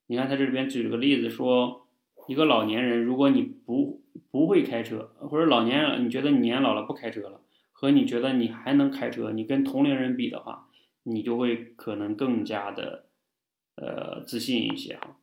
[0.08, 1.88] 你看他这里边举了个例子，说
[2.28, 10.68] 一个老年人，如果你不不会开车，或者老年人你觉得你年老了不开车了，和你觉得你还能开车，你跟同龄人比的话。
[11.08, 13.06] 你就会可能更加的，
[13.76, 15.20] 呃，自信一些哈。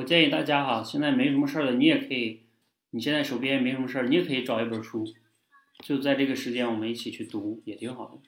[0.00, 2.40] 我建议大家哈，现在没什么事儿了，你也可以，
[2.90, 5.04] 你现在手边没什么事儿，你也可以找一本书，
[5.84, 8.18] 就在这个时间我们一起去读，也挺好的。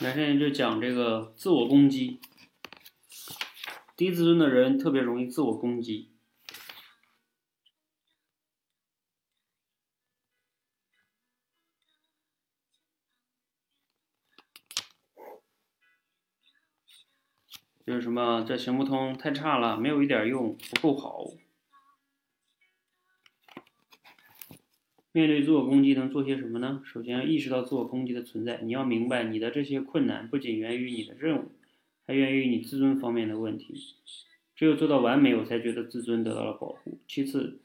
[0.00, 2.20] 那现在就讲这个自我攻击，
[3.96, 6.13] 低自尊的人特别容易自我攻击。
[17.86, 21.26] 就是什么，这行不通，太差了，没有一点用，不够好。
[25.12, 26.82] 面对自我攻击能做些什么呢？
[26.84, 28.62] 首先要意识到自我攻击的存在。
[28.62, 31.52] 你要明白，你的这些困难不仅源于你的任务，
[32.06, 33.74] 还源于你自尊方面的问题。
[34.56, 36.98] 只有做到完美，我才觉得自尊得到了保护。
[37.06, 37.60] 其次，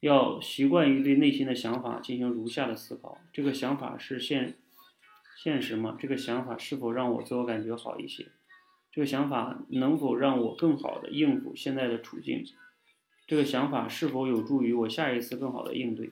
[0.00, 4.54] 要习惯于对内心的想法进行如下的思考：这个想法是现
[5.36, 5.98] 现实吗？
[6.00, 8.26] 这个想法是否让我自我感觉好一些？
[8.92, 12.44] 这个想法能否让我更好的应付现在的处境？
[13.26, 16.10] 这个想法是否有助于我下一次更好的应对？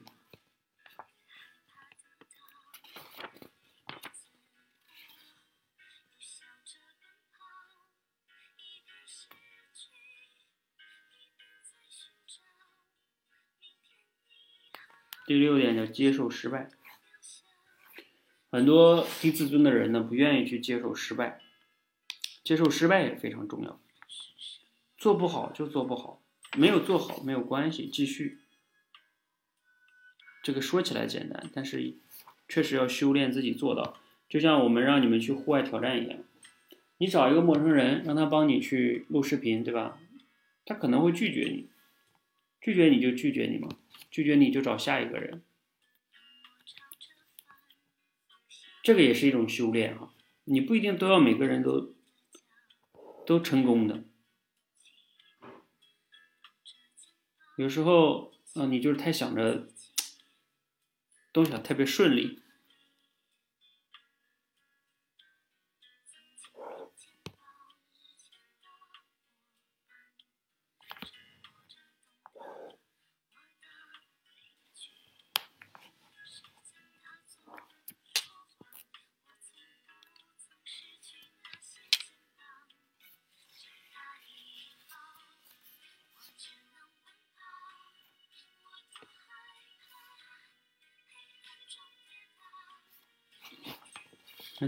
[15.27, 16.69] 第六点叫接受失败。
[18.49, 21.39] 很多低自尊的人呢，不愿意去接受失败，
[22.49, 23.79] 接受失败也非常重要。
[24.97, 26.19] 做不好就做不好，
[26.57, 28.39] 没有做好没有关系，继续。
[30.41, 31.93] 这个说起来简单，但是
[32.47, 33.99] 确实要修炼自己做到。
[34.27, 36.17] 就像我们让你们去户外挑战一样，
[36.97, 39.99] 你找一个陌生人，让他帮你去录视频，对吧？
[40.65, 41.69] 他可能会拒绝你，
[42.59, 43.69] 拒绝你就拒绝你嘛。
[44.09, 45.43] 拒绝你就找下一个人，
[48.81, 50.11] 这个也是一种修炼哈。
[50.45, 51.93] 你不一定都要每个人都
[53.29, 54.05] 都成功的，
[57.57, 59.67] 有时候啊，你就是太想着
[61.31, 62.41] 都想特别顺利，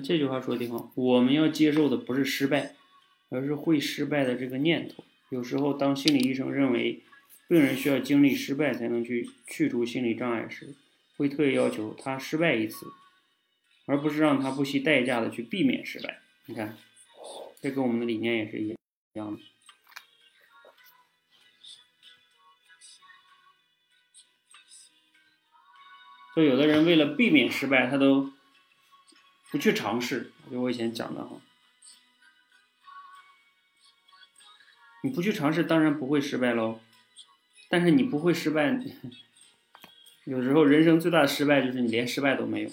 [0.03, 2.75] 这句话说的挺好，我们要接受的不是失败，
[3.29, 5.03] 而是会失败的这个念头。
[5.29, 7.03] 有时候，当心理医生认为
[7.47, 10.75] 病人需要经历失败才能去去除心理障碍时，
[11.17, 12.87] 会特意要求他失败一次，
[13.85, 16.19] 而不是让他不惜代价的去避免失败。
[16.47, 16.77] 你看，
[17.61, 18.75] 这跟我们的理念也是一
[19.13, 19.41] 样的。
[26.33, 28.31] 所以，有的人为了避免失败，他都
[29.51, 30.31] 不去尝试。
[30.49, 31.39] 就我以前讲的哈，
[35.03, 36.79] 你不去尝试，当然不会失败喽。
[37.69, 38.79] 但是你不会失败，
[40.25, 42.69] 有时候人生最大的失败就是你连失败都没有。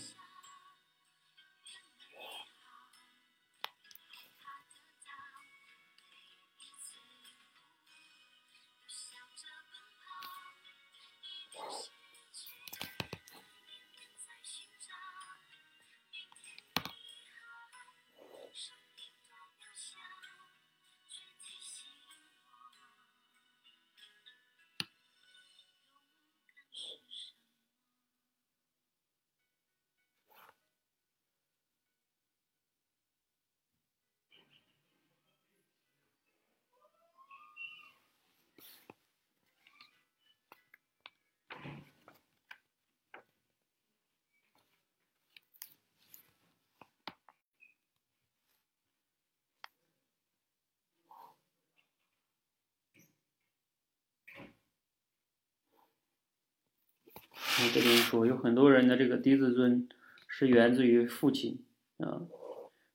[58.08, 59.86] 说，有很多人的这个低自尊
[60.26, 61.62] 是源自于父亲
[61.98, 62.22] 啊。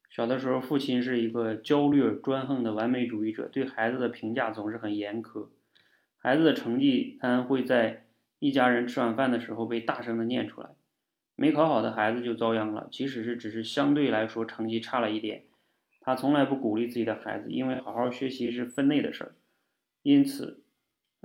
[0.09, 5.49] 小的时候，父亲是一个焦虑、专横的完美主义者，对孩子的评价总是很严苛。
[6.17, 8.07] 孩子的成绩单会在
[8.39, 10.69] 一家人吃晚饭的时候被大声的念出来，
[11.35, 12.87] 没考好的孩子就遭殃了。
[12.91, 15.43] 即使是只是相对来说成绩差了一点，
[16.01, 19.35] 他从来不鼓励自己的孩子，因为好好学习是分内的事儿。
[20.01, 20.62] 因此。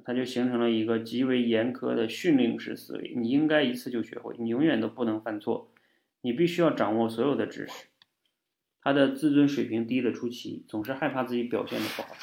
[0.08, 5.70] 他就形成了一个极为严苛的训令式思维，你应该一次就学会，你永远都不能犯错，
[6.22, 7.88] 你必须要掌握所有的知识。
[8.80, 12.16] 他的自尊水平低得出奇，总是害怕自己表现的不好。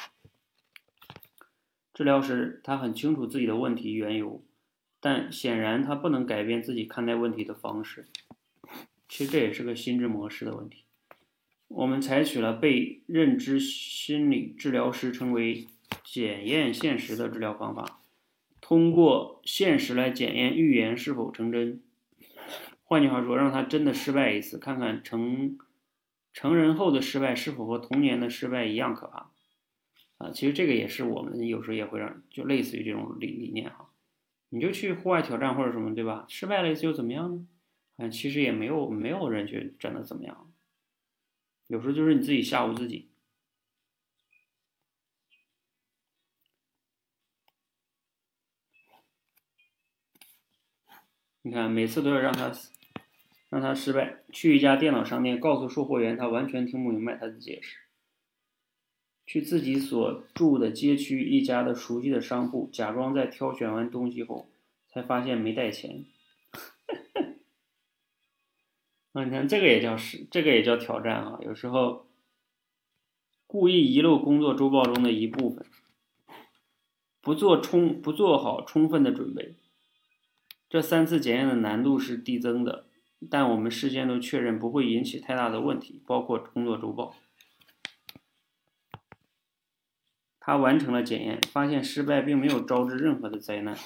[1.94, 4.42] 治疗时，他很清楚自己的问题缘由，
[4.98, 8.06] 但显然他不能改变自己看待问题的方式。
[9.08, 10.82] 其实这也是个心智模式的问题。
[11.68, 15.68] 我们采取了被认知心理治疗师称为。
[16.04, 18.00] 检验现实的治疗方法，
[18.60, 21.82] 通过现实来检验预言是否成真。
[22.84, 25.58] 换句话说，让他真的失败一次，看看成
[26.32, 29.30] 成人后的失败是否和童年的失败一样可怕。
[30.18, 33.90] 啊，其实这个也是我们有时候也会让，就类似于这种理理念哈。
[34.48, 36.24] 你就去户外挑战或者什么，对吧？
[36.28, 37.46] 失败了一次又怎么样呢？
[37.96, 40.50] 啊，其实也没有没有人去真的怎么样。
[41.66, 43.08] 有时候就是你自己吓唬自己。
[51.46, 52.50] 你看，每次都要让他
[53.50, 54.24] 让他失败。
[54.32, 57.76] 去一家电脑商店，告诉售货员他完全听不明白他的解释。
[59.26, 64.48] 去自己所住的街区一家的熟悉的商铺，假装在挑选完东西后，
[64.88, 66.04] 才发现没带钱。
[69.12, 71.38] 啊，你看这个也叫是，这个也叫挑战啊。
[71.42, 72.08] 有时候
[73.46, 75.64] 故意遗漏工作周报中的一部分，
[77.20, 79.54] 不做充不做好充分的准备。
[80.68, 82.86] 这三次检验的难度是递增的，
[83.30, 87.14] 但我们事先都确认不会引起太大的问题，包括工作周报。
[90.40, 93.76] 他完成了检验，发现失败并没有招致任何的灾难，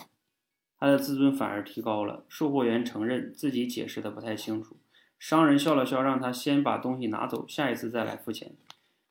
[0.78, 2.24] 他的自尊反而提高了。
[2.28, 4.78] 售货员承认自己解释的不太清楚，
[5.18, 8.56] 商人笑了笑，让他先把东西拿走，下一次再来付钱。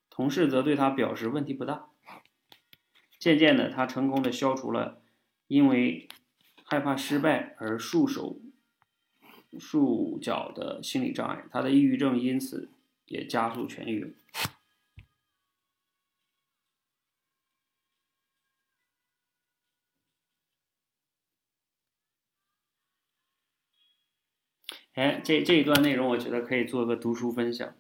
[0.10, 1.86] 同事则对他表示问题不大。
[3.20, 5.02] 渐渐的，他成功的消除了
[5.48, 6.08] 因为。
[6.70, 8.40] 害怕失败而束手
[9.60, 12.70] 束脚的心理障碍，他的抑郁症因此
[13.06, 14.16] 也加速痊愈。
[24.94, 27.74] 哎，这这一段内容，我觉得可以做个读书分享。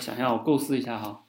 [0.00, 1.26] 想想，我构思一下哈。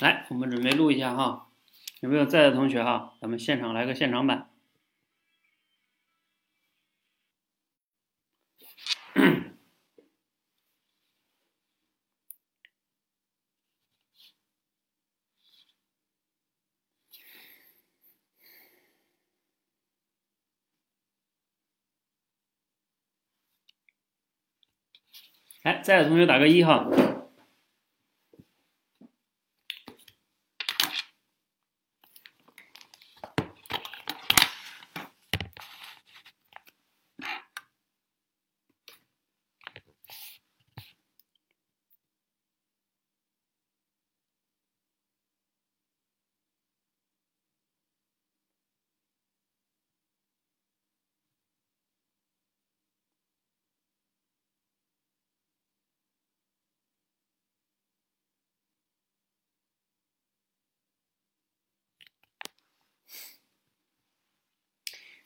[0.00, 1.48] 来我们准备录一下哈。
[2.00, 4.51] 有没有在的同学哈咱们现场来个现场版。
[25.64, 26.88] 来，在的同学打个一哈。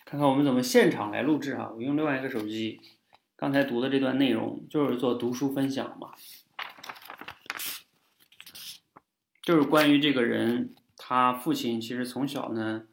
[0.07, 1.69] 看看我们怎么现场来录制啊！
[1.75, 2.81] 我用另外一个手机，
[3.35, 6.13] 刚才读的这段内容就是做读书分享嘛，
[9.43, 12.87] 就是关于这个人，他父亲其实从小呢，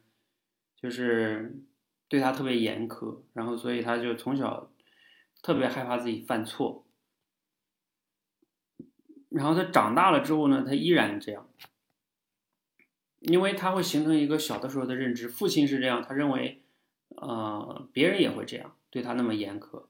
[0.74, 1.62] 就是
[2.08, 4.72] 对他特别严苛，然后所以他就从小
[5.40, 6.84] 特别害怕自己犯错，
[9.28, 11.48] 然后他长大了之后呢，他依然这样，
[13.20, 16.60] 因为他会形成一个小的时候的认知，父亲是这样，他认为。
[17.16, 19.84] 呃，别人也会这样对他那么严苛，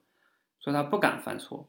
[0.61, 1.69] 所以他不敢犯错。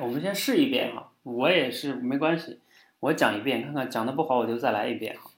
[0.00, 2.60] 我们先试一遍哈，我也是没关系，
[3.00, 5.30] 我讲一遍看看，讲的不好我就再来一遍哈。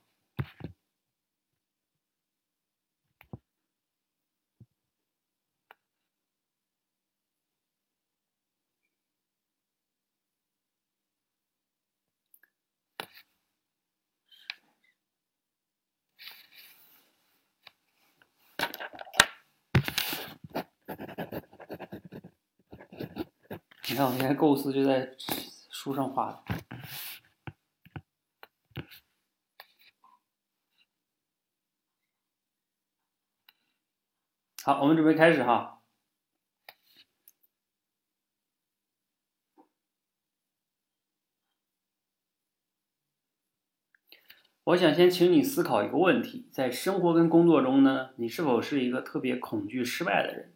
[24.02, 25.14] 你看，我现在构思就在
[25.70, 26.42] 书上画的。
[34.64, 35.82] 好，我们准备开始哈。
[44.64, 50.54] 我想先请你思考一个问题：在生活跟工作中呢，你是否是一个特别恐惧失败的人？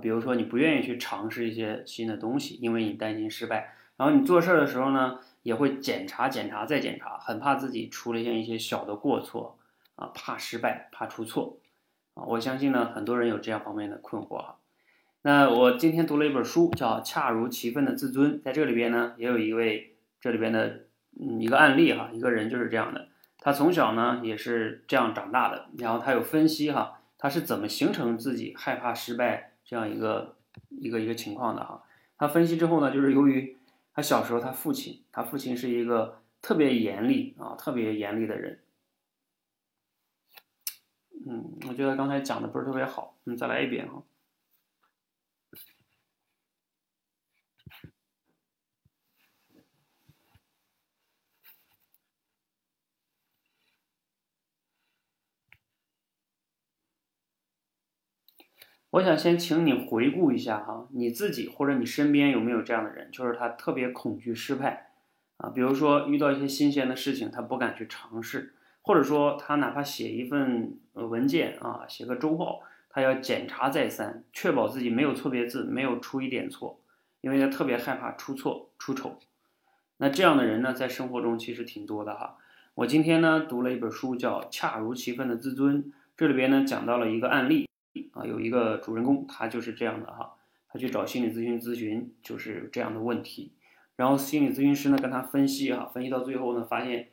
[0.00, 3.74] 比如说你不愿意去尝试一些新的东西，因为你担心失败。
[3.96, 9.56] 然后你做事儿的时候呢，也会检查、检查再检查，很怕自己出了现一些小的过错
[9.94, 11.58] 啊，怕失败，怕出错
[12.14, 12.24] 啊。
[12.24, 14.56] 我相信呢，很多人有这样方面的困惑哈。
[15.22, 20.86] 那我今天读了一本书，叫《恰如其分的自尊》，在这里边呢，也有一位这里边的
[21.18, 29.52] 嗯一个案例哈，一个人就是这样的，他从小呢也是这样长大的，然后他有分析哈，他是怎么形成自己害怕失败。
[29.64, 30.36] 这样一个
[30.68, 31.82] 一个一个情况的哈，
[32.16, 33.56] 他分析之后呢，就是由于
[33.92, 38.60] 他小时候他父亲，他父亲是一个特别严厉啊，特别严厉的人。
[41.26, 44.02] 嗯，我觉得刚才讲的不是特别好，我们再来一遍哈。
[58.94, 64.92] 我想先请你回顾一下哈，你自己或者你身边有没有这样的人，就是他特别恐惧失败
[65.38, 76.78] 啊，比如说遇到一些新鲜的事情，他不敢去尝试，或者说他哪怕写一份文件啊，写个周报，他要检查再三，确保自己没有错别字，没有出一点错，
[77.20, 79.18] 因为他特别害怕出错出丑。
[79.96, 82.36] 那这样的人呢，在生活中其实挺多的哈。
[82.76, 85.82] 我今天呢读了一本书，叫《恰如其分的自尊》，
[86.16, 87.68] 这里边呢讲到了一个案例。
[88.12, 90.34] 啊，有一个主人公，他就是这样的哈，
[90.68, 93.52] 他去找心理咨询咨询，就是这样的问题。
[93.96, 97.10] 然后心理咨询师呢跟他分析啊，分析到最后呢，发现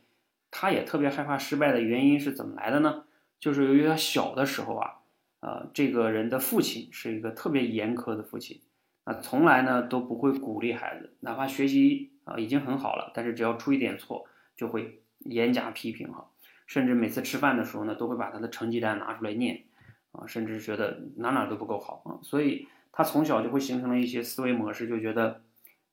[0.50, 3.04] 他也特别害怕失败的原因是怎么来的呢？
[3.40, 5.00] 就是由于他小的时候啊，
[5.40, 8.62] 呃，这个人的父亲是一个特别严苛的父亲，
[9.04, 16.30] 啊，从来呢都不会鼓励孩子，哪怕学习啊已经很好了，但是只要出一点错，就会严加批评哈，
[16.66, 19.64] 甚至每次吃饭的时候呢，都会把他的成绩单拿出来念
[20.12, 25.42] 啊，甚至觉得哪哪都不够好啊，所以他从小就会形成了一些思维模式，就觉得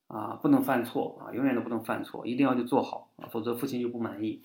[0.07, 4.41] 啊不能犯错啊，永远都不能犯错，一定要去做好啊，否则父亲就不满意。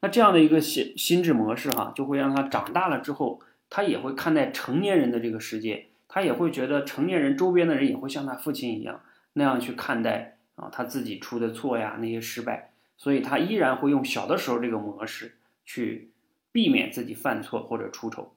[0.00, 5.86] 那这样的一个心心智模式哈，就会让他长大了之后，他也会看待成年人的这个世界。
[6.14, 9.00] 他也会觉得成年人周边的人也会像他父亲一样
[9.32, 16.10] 那样去看待啊他自己出的错呀那些失败，所以他依然会用小的时候这个模式去
[16.52, 18.34] 避免自己犯错或者出丑。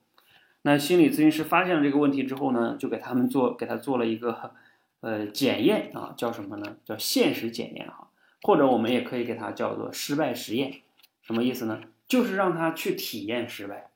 [0.66, 4.50] 那心理咨询师发现了这个问题之后呢，就给他们做给他做了一个
[4.98, 6.78] 呃检验啊，叫什么呢？
[6.84, 8.08] 叫现实检验哈，
[8.42, 10.80] 或者我们也可以给他叫做失败实验。
[11.22, 11.82] 什么意思呢？
[12.08, 13.90] 就是让他去体验失败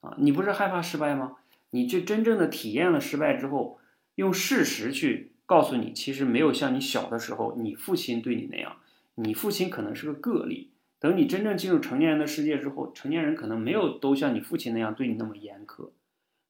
[0.00, 1.36] 啊，你不是害怕失败吗？
[1.70, 3.78] 你去真正的体验了失败之后，
[4.16, 8.78] 用事实去告诉你，其实没有像你小的时候，你父亲对你那样。
[9.14, 10.72] 你父亲可能是个个例。
[10.98, 15.90] 等你真正进入成年人的世界之后，成年人可能没有都像你父亲那样对你那么严苛。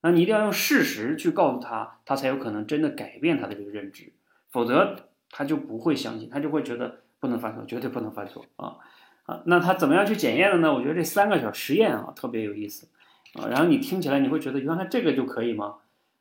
[0.02, 4.12] 那你一定要用事实去告诉他，他才有可能真的改变他的这个认知。
[4.50, 8.76] 否则他就不会相信，他就会觉得不能犯错，绝对不能犯错啊
[9.24, 9.42] 啊！
[9.44, 10.72] 那他怎么样去检验的呢？
[10.72, 12.88] 我觉得这三个小实验啊，特别有意思。
[13.34, 15.76] 啊，然后你听起来你会觉得原来这个就可以吗？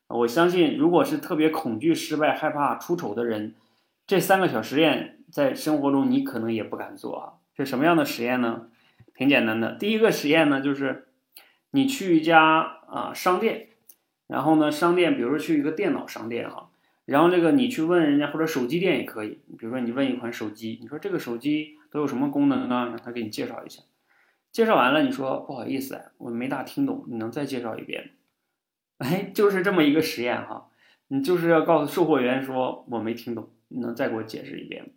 [0.07, 3.55] 我相信，如果是特别恐惧失败、害怕出丑的人，
[4.05, 7.33] 这三个小实验在生活中你可能也不敢做啊。
[7.55, 8.67] 是什么样的实验呢？
[9.15, 9.73] 挺简单的。
[9.73, 11.07] 第一个实验呢，就是
[11.71, 13.67] 你去一家啊商店，
[14.27, 16.71] 然后呢，商店比如说去一个电脑商店哈，
[17.05, 22.87] 然后这个你去问人家或者手机店也可以，比如说你问一款手机，你说这个手机都有什么功能呢？
[22.89, 23.83] 让他给你介绍一下。
[24.51, 28.11] 介绍完了，你说不好意思，我没大听懂，你能再介绍一遍？
[28.97, 30.69] 哎，就是这么一个实验哈，
[31.09, 34.89] 你就是要告诉售货员说我没听懂，你能再给我解释一遍吗？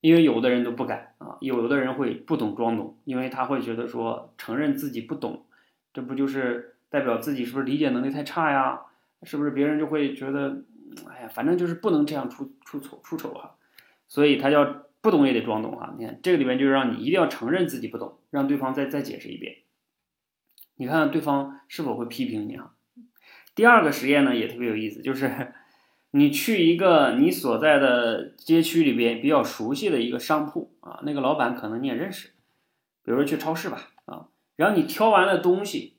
[0.00, 5.46] 因为有的人都不敢啊，有的人会不懂装懂，因为他会觉得说承认自己不懂，
[5.92, 8.80] 这不就是代表自己是不是理解能力太差呀？
[9.24, 10.62] 是不是别人就会觉得，
[11.10, 13.56] 哎呀，反正就是不能这样出出丑出丑哈，
[14.06, 14.84] 所以他要。
[15.04, 19.56] 不懂也得装懂哈，你看这个里面就是让你一定要承认自己不懂，让对方再再解释一遍，
[20.76, 22.72] 你看看对方是否会批评你啊。
[23.54, 25.52] 第二个实验呢也特别有意思，就是
[26.12, 32.28] 你去一个你所在的街区里边比较熟悉的一个商铺啊，那个老板可能你也认识，
[33.04, 35.93] 比如说去超市吧啊，然后你挑完了东西，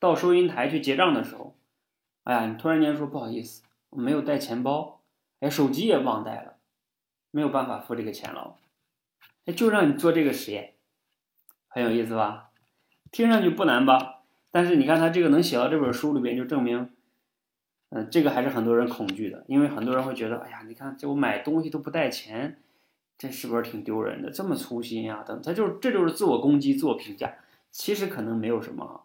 [0.00, 1.54] 到收银台去结账的时候，
[2.24, 5.02] 哎呀，你突然间说不好意思，我没有带钱包，
[5.38, 6.56] 哎，手机也忘带了。
[7.32, 8.56] 没有办法付这个钱了，
[9.44, 10.74] 哎，就让你做这个实验，
[11.68, 12.50] 很有意思吧？
[13.12, 14.22] 听上去不难吧？
[14.50, 16.90] 但是你看他这个能写到这本书里边，就证明，
[17.90, 22.60] 嗯，这个还是很多人恐惧的，因为很多人会觉得，哎呀，你看这我买东西都不带钱，
[23.16, 24.30] 这是不是挺丢人的？
[24.32, 25.22] 这么粗心呀？
[25.24, 27.32] 等，他就是这就是自我攻击、自我评价。
[27.70, 29.04] 其实可能没有什么。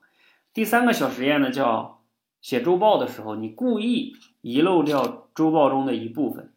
[0.55, 2.01] 第三个小实验呢，叫
[2.39, 6.53] 写周报的时候，你故意遗漏掉周报中的一部分。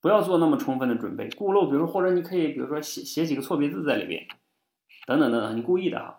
[0.00, 4.26] 不要做那么充分的准备，固漏，比如或者你可以，比如说写写几个错别字在里边，
[5.06, 6.18] 等等等等，你故意的哈。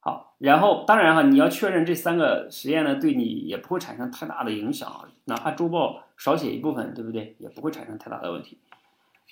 [0.00, 7.36] 好，然后当然哈，你要确认这三个实验呢对你也不会产生太大的影响，哪怕周报少写一部分，对不对？
[7.38, 8.58] 也不会产生太大的问题。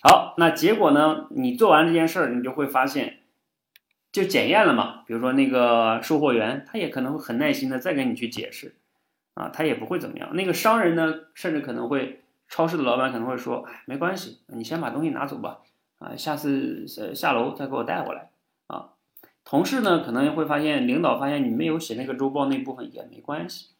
[0.02, 1.26] 好，那结果呢？
[1.28, 3.18] 你做完这件事儿，你就会发现，
[4.22, 5.02] 就检验了嘛。
[5.06, 8.74] 比如说那个售货员，他也可能会很耐心的再跟你去解释，
[9.34, 10.34] 啊，他也不会怎么样。
[10.34, 12.22] 那个商人呢，甚至可能会。
[12.48, 15.58] 超市的老板可能会说：“哎，没关系，你先把东西拿走吧，
[15.98, 18.30] 啊，下次下楼再给我带回来
[18.68, 18.90] 啊。”
[19.44, 23.70] 同事呢可能会发现，领导发现你没有写那个周报那部分也没关系，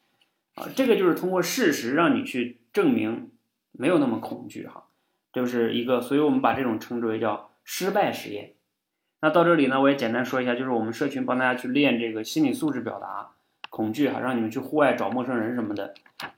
[0.57, 3.31] 啊，这个就是通过事实让你去证明
[3.71, 4.87] 没有那么恐惧哈，
[5.33, 8.55] 就是一个，所以我们把这种称之为叫失败实验。
[9.21, 13.31] 那到这里呢，我也简单说一下，就是我们社群帮大家去练这个心理素质表达。
[13.69, 15.93] 恐惧哈，让你们去户外找陌生人什么的，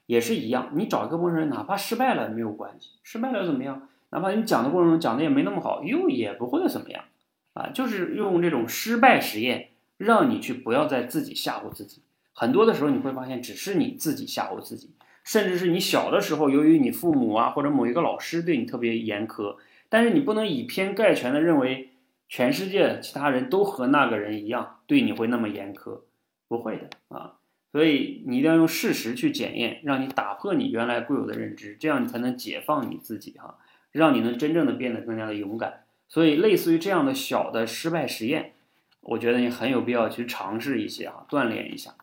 [0.06, 0.70] 也是一样。
[0.74, 3.88] 你找一个陌生人，哪怕失败了没有关系，失败了又怎么样？
[4.10, 7.04] 哪怕你讲的过程中讲的也没那么好，又也不会怎么样
[7.52, 7.70] 啊。
[7.72, 9.68] 就是用这种失败实验，
[9.98, 12.02] 让你去不要再自己吓唬自己。
[12.32, 14.90] 很多的时候你会发现，只是你自己吓唬自己，
[15.22, 19.56] 甚至是你小的时候，由于你父母啊或者某一个老师对你特别严苛，
[19.88, 21.87] 但是你不能以偏概全的认为
[22.28, 26.02] 全世界其他人都和那个人一样对你会那么严苛。
[26.50, 27.34] 不会的啊，
[27.72, 33.58] 所以你一定要用事实去检验，让你打破你原来固有的认知，这样你才能解放你自己哈，
[33.92, 35.84] 让你能真正的变得更加的勇敢。
[36.08, 38.54] 所以类似于这样的小的失败实验，
[39.02, 41.96] 我觉得你很有必要去尝试一些哈，锻炼一下。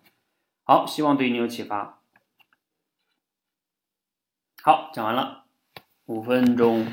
[0.63, 1.99] 好，希望对你有启发。
[4.61, 5.45] 好，讲完了，
[6.05, 6.85] 五分钟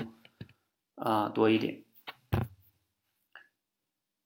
[0.95, 1.82] 啊多一点。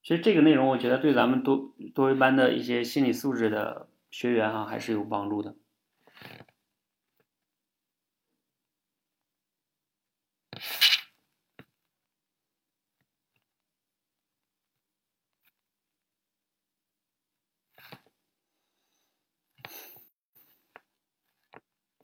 [0.07, 5.57] 其实这个内容，我觉得对咱们多多维班的一些心理素质的学员啊，还是有帮助的。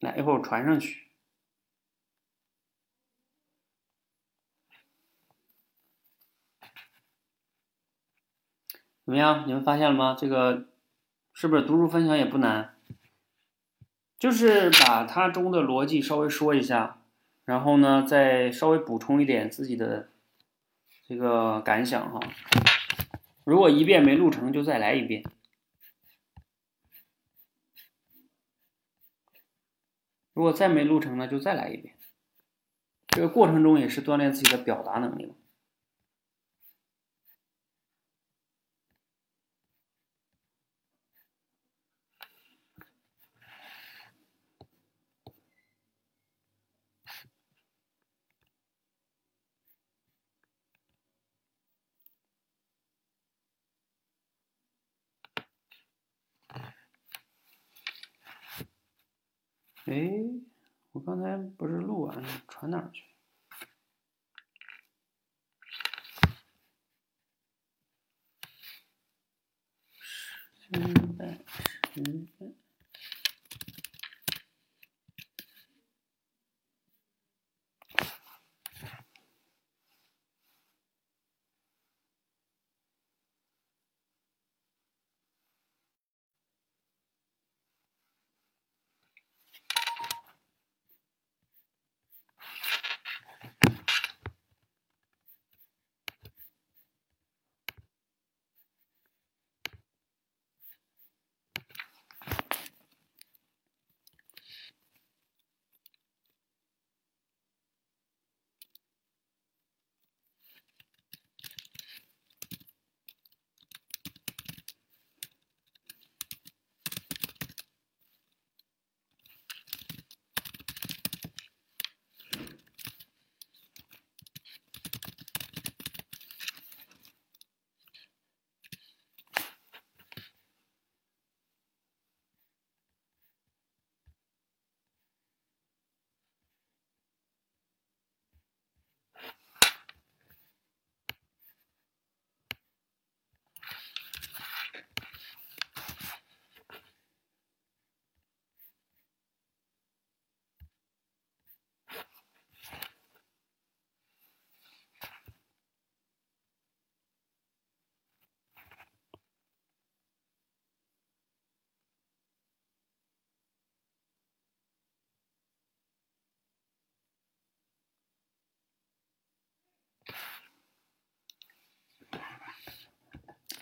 [0.01, 1.09] 来，一会儿我传上去。
[9.02, 9.45] 怎怎么样？
[9.47, 10.17] 你们发现了吗？
[10.19, 10.69] 这个
[11.35, 12.75] 是不是读书分享也不难？
[14.19, 17.03] 就是把它中的逻辑稍微说一下，
[17.45, 20.09] 然后呢，再稍微补充一点自己的
[21.07, 22.21] 这个感想哈。
[23.45, 25.23] 如果一遍没录成，就再来一遍。
[30.33, 31.95] 如果再没录成呢，就再来一遍。
[33.09, 35.35] 这个过程中也是锻炼自己的表达能力嘛。
[59.93, 60.11] 哎，
[60.93, 63.05] 我刚才不是录完了，传哪儿去？
[70.55, 70.71] 失
[71.19, 71.45] 败，
[71.93, 72.01] 失
[72.39, 72.62] 败。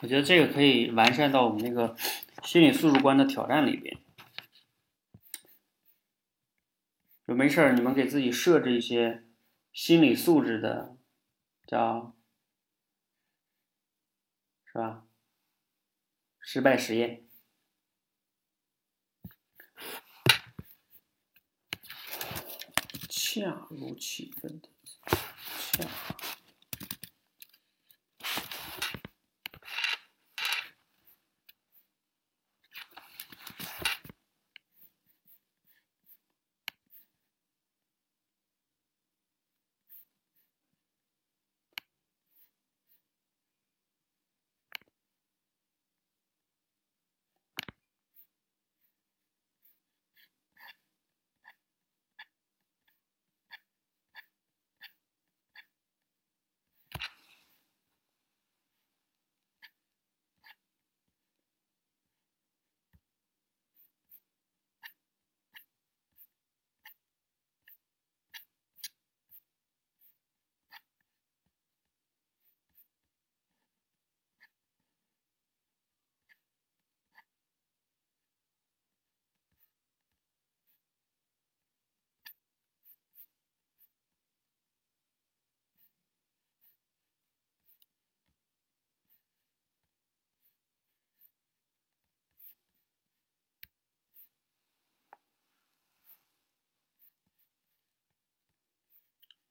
[0.02, 1.94] 我觉得这个可以完善到我们那个
[2.42, 3.98] 心理素质观的挑战里边。
[7.26, 9.24] 就没事儿，你们给自己设置一些
[9.72, 10.96] 心理素质的，
[11.66, 12.16] 叫
[14.64, 15.04] 是吧？
[16.40, 17.24] 失败实验。
[23.08, 26.29] 恰如其分的恰。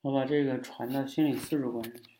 [0.01, 2.19] 我把这个传到心理次数关上去。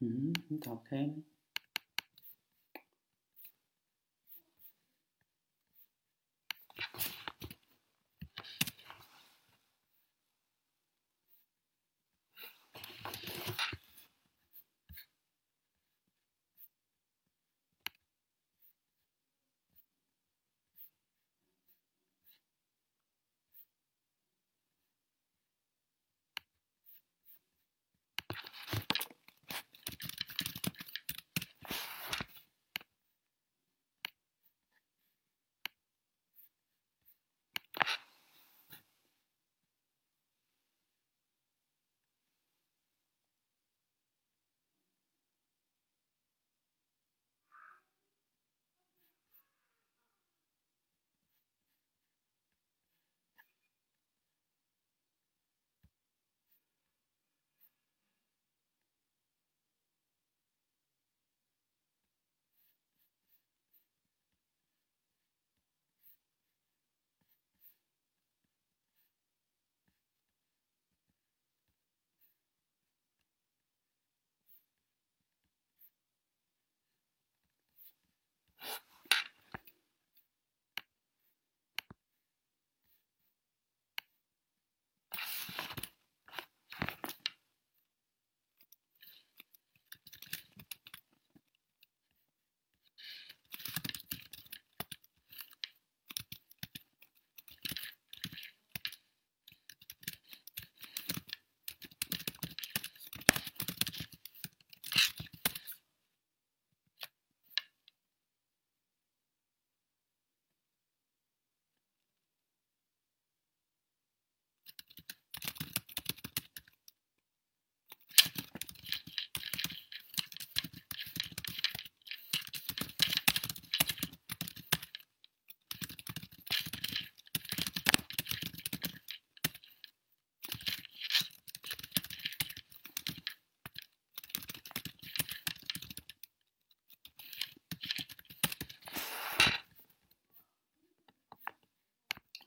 [0.00, 1.33] 嗯，你打不开呢？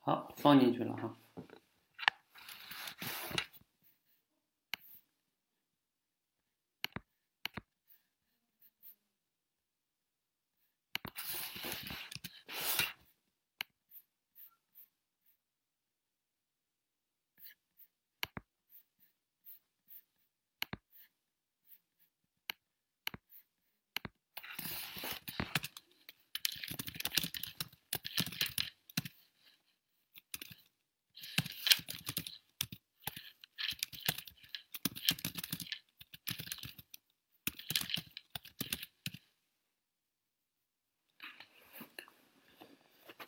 [0.07, 1.17] 好，放进去了哈。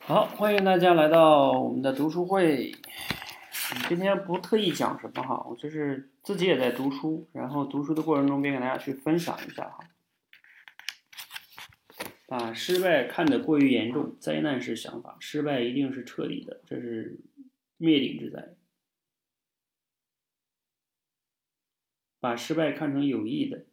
[0.10, 2.72] 好，欢迎大家来到我们的读书会。
[3.88, 9.78] 今天不特意讲什么哈，我就是自己也在读书，然后读书的过程中便给大家去分享一下哈。
[12.26, 17.20] 把失败看得过于严重，灾难式想法，失败一定是彻底的，这是
[17.78, 18.56] 灭顶之灾。
[22.20, 23.64] 把失败看成有益的。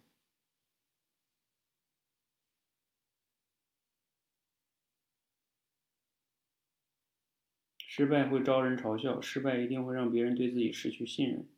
[7.96, 11.48] 失败会招人嘲笑，失败一定会让别人对自己失去信任。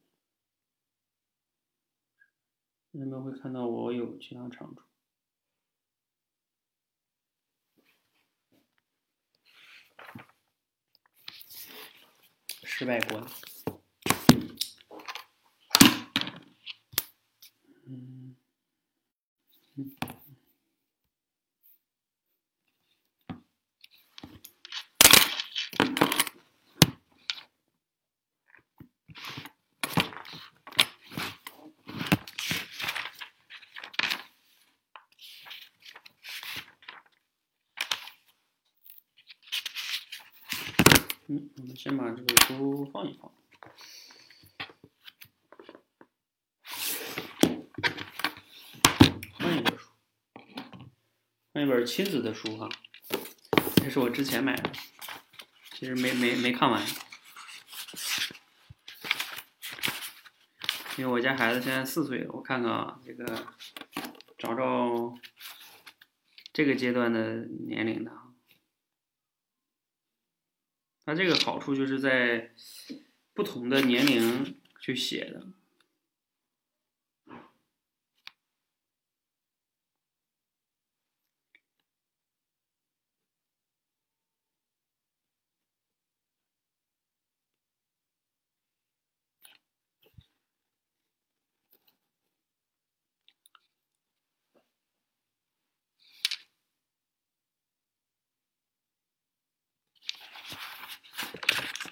[2.93, 4.82] 人们会看到我有其他长处。
[12.62, 13.26] 失败观。
[17.89, 18.36] 嗯，
[41.30, 43.31] 嗯，我们先把这个书放一放。
[49.39, 49.87] 换一本书，
[51.53, 52.68] 换一本亲子的书哈，
[53.76, 54.72] 这是我之前买的，
[55.70, 56.85] 其实没没没看完，
[60.97, 63.47] 因为我家孩子现在四岁了，我看看啊，这个
[64.37, 65.14] 找找
[66.53, 68.11] 这个阶段的年龄的。
[71.09, 72.50] 它这个好处就是在
[73.32, 75.42] 不同的年龄去写的。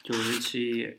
[0.06, 0.96] 九十七，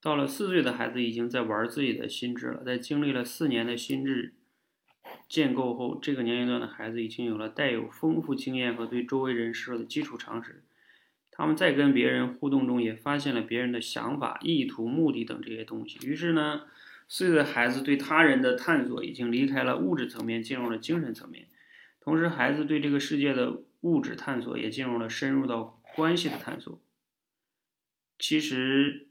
[0.00, 2.64] 到了四岁的孩子已经在玩自己的心智了。
[2.64, 4.34] 在经历了四年的心智
[5.28, 10.64] 建构后，这个年龄段的孩子已经有了带有丰富经验和对周围人事物的基础常识。
[11.30, 16.04] 他们在跟别人互动中也发现了别人的想法、意图、目的等这些东西。
[16.04, 16.62] 于是呢，
[17.06, 21.46] 四岁的孩子对他人的探索已经离开了物质层面，进入了精神层面。
[22.04, 26.80] 同时，孩子对这个世界的物质探索也进入了深入到关系的探索。
[28.18, 29.08] 其实，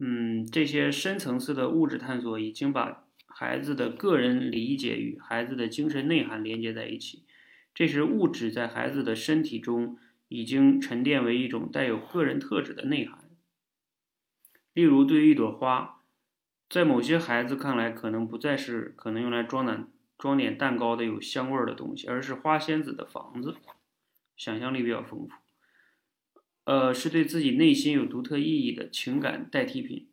[0.00, 7.24] 嗯，这些深层次的物质探索已经把孩子的个人理解与孩子的精神内涵连接在一起。
[7.72, 9.96] 这时，物质在孩子的身体中
[10.26, 13.30] 已经沉淀为一种带有个人特质的内涵。
[14.72, 16.02] 例如，对于一朵花，
[16.68, 19.88] 在某些孩子看来，可能不再是可能用来装满。
[20.18, 23.54] 装点蛋糕的有香味儿的东西，而是花仙子的房子，
[24.36, 25.30] 想象力比较丰富。
[26.64, 30.08] 呃，是对自己内心有独特意义的情感代替品。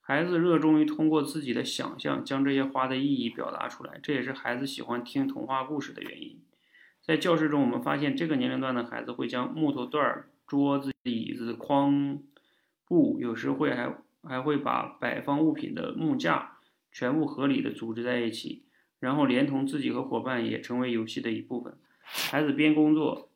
[0.00, 6.42] 孩子热衷于通过自己的想象将这些花的意义表达出来，这也是孩子喜欢听童话故事的原因。
[7.00, 12.22] 在教室中，我们发现这个年龄段的孩子会将木头段、桌子、椅子、框、
[12.84, 16.53] 布，有时会还还会把摆放物品的木架。
[16.94, 18.62] 全部合理的组织在一起，
[19.00, 21.76] 然后连同自己和伙伴也成为游戏的一部分。
[22.00, 23.32] 孩子边工作，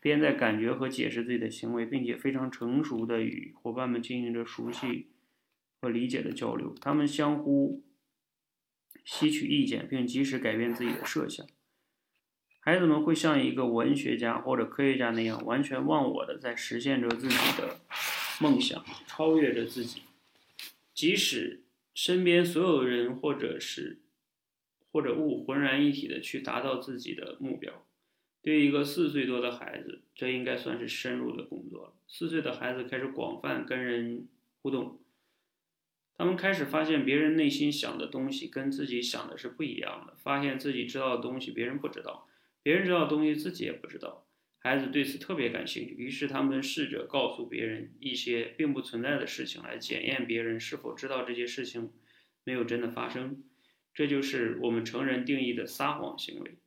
[0.00, 5.06] 边在感觉和解释自己的行为，并且非常成熟的与伙伴们进行着熟悉
[5.80, 6.74] 和理解的交流。
[6.80, 7.84] 他们相互
[9.04, 11.46] 吸取意见，并及时改变自己的设想。
[12.58, 17.78] 孩子们会像一个文学家或者科学家那样，完全忘我的在实现着自己的
[18.40, 20.02] 梦想，超越着自己，
[20.92, 21.62] 即使。
[22.00, 23.98] 身边所有人或者是
[24.92, 27.84] 或者物浑然一体的去达到自己的目标，
[28.40, 31.94] 对于一个四岁多的孩子，这应该算是深入的工作了。
[32.06, 34.28] 四岁的孩子开始广泛跟人
[34.62, 35.00] 互动，
[36.14, 42.28] 他们开始发现别人内心想的东西跟自己想的是不一样的，发现自己知道的东西别人不知道，
[42.62, 44.27] 别人知道的东西自己也不知道。
[44.60, 51.92] 孩子对此特别感兴趣，于是他们试着告诉别人一些并不存在的事情，来检验别人是否知道这些事情
[52.44, 53.44] 没有真的发生。
[53.94, 56.58] 这就是我们成人定义的撒谎行为。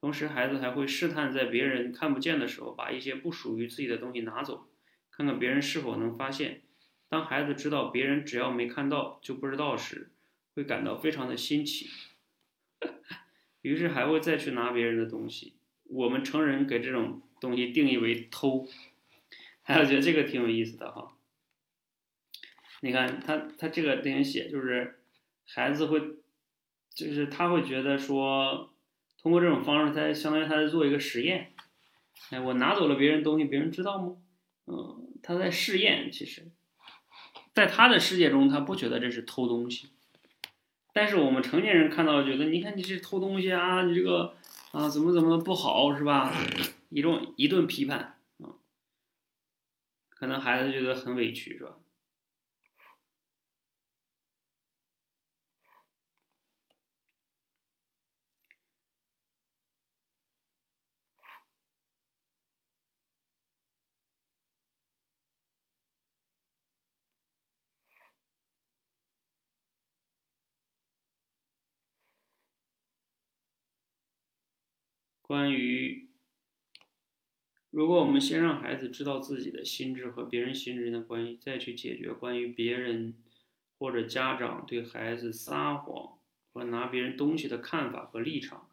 [0.00, 4.70] 同时，孩子还会试探在别人看不见的时候，把一些不属于自己的东西拿走，
[5.10, 6.62] 看看别人是否能发现。
[7.08, 10.12] 当孩子知道别人只要没看到就不知道时，
[10.54, 11.88] 会感到非常的新奇，
[13.62, 15.57] 于是还会再去拿别人的东西。
[15.88, 18.68] 我们成人给这种东西定义为偷，
[19.62, 21.16] 还有觉得这个挺有意思的哈。
[22.80, 25.00] 你看他他这个里面写就是
[25.46, 26.00] 孩子会，
[26.94, 28.70] 就是他会觉得说，
[29.22, 31.52] 通过这种方式，他相当于他在做一个实验。
[32.30, 34.16] 哎，我拿走了别人东西，别人知道吗？
[34.66, 36.12] 嗯，他在试验。
[36.12, 36.48] 其实，
[37.54, 39.88] 在他的世界中，他不觉得这是偷东西。
[40.92, 44.36] 但是我们成年人看到，觉得你看你这偷东西啊，你这个。
[44.78, 46.32] 啊，怎么怎么不好是吧？
[46.88, 48.54] 一顿一顿批判啊，
[50.08, 51.76] 可能孩子觉得很委屈是吧？
[75.28, 76.08] 关于，
[77.68, 83.14] 如果我们先让孩子知道自己的心智和别人心智的关系，再去解决关于别人
[83.78, 86.18] 或者家长对孩子撒谎
[86.50, 88.70] 和拿别人东西的看法和立场，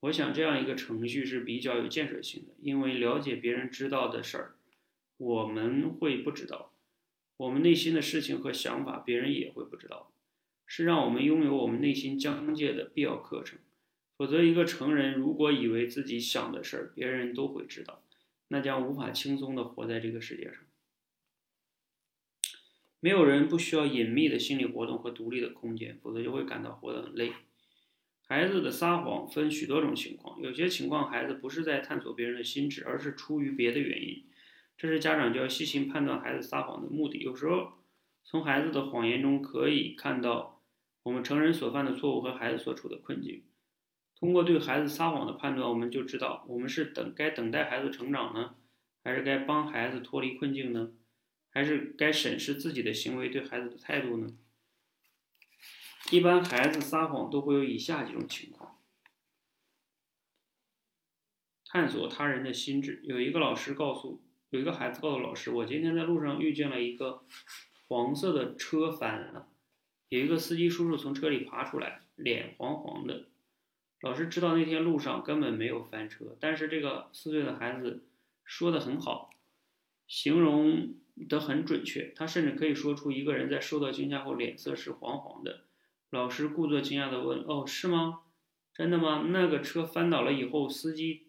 [0.00, 2.52] 我想这样一个程序是比较有建设性的。
[2.60, 4.56] 因为了解别人知道的事儿，
[5.16, 6.70] 我们会不知道；
[7.38, 10.12] 我们内心的事情和想法，别人也会不知道。
[10.66, 13.58] 是让我们拥有我们内心疆界的必要课程。
[14.16, 18.02] 否则，一个成人如果以为自己想的事儿别人都会知道，
[18.48, 20.54] 那将无法轻松地活在这个世界上。
[23.00, 27.32] 没有人不需要隐秘的心理活动和独立的空间，否则就会感到活得很累。
[28.26, 34.24] 孩子的撒谎分许多种情况，有些情况孩子不是在探索别人的心智，而是出于别的原因。
[34.78, 37.18] 这是家长就要细心判断孩子撒谎的目的。
[37.18, 37.72] 有时候，
[38.24, 40.62] 从孩子的谎言中可以看到
[41.02, 43.42] 我们成人所犯的错误和孩子所处的困境。
[44.24, 48.54] 通过对孩子撒谎的判断，我们就知道我们是等该等待孩子成长呢，
[49.02, 50.92] 还是该帮孩子脱离困境呢，
[51.50, 54.34] 还是该审视自己的行为对孩子的态度呢？
[56.10, 58.80] 一般孩子撒谎都会有以下几种情况：
[61.66, 63.02] 探索他人的心智。
[63.04, 67.26] 有一个老师告诉有一个孩子告诉老师：“我今天在路上遇见了一个
[67.88, 69.50] 黄色的车翻了，
[70.08, 73.28] 有一个司机叔叔从车里爬出来，脸黄黄的。”
[74.04, 78.04] 老师知道那天路上根本没有翻车，但是这个四岁的孩子
[78.44, 79.30] 说的很好，
[80.06, 80.92] 形容
[81.26, 82.12] 的很准确。
[82.14, 85.62] 他甚至可以说出一个人在受到惊吓后脸色是黄黄的。
[86.10, 88.20] 老师故作惊讶地问：“哦，是吗？
[88.74, 89.24] 真的吗？
[89.30, 91.28] 那个车翻倒了以后，司机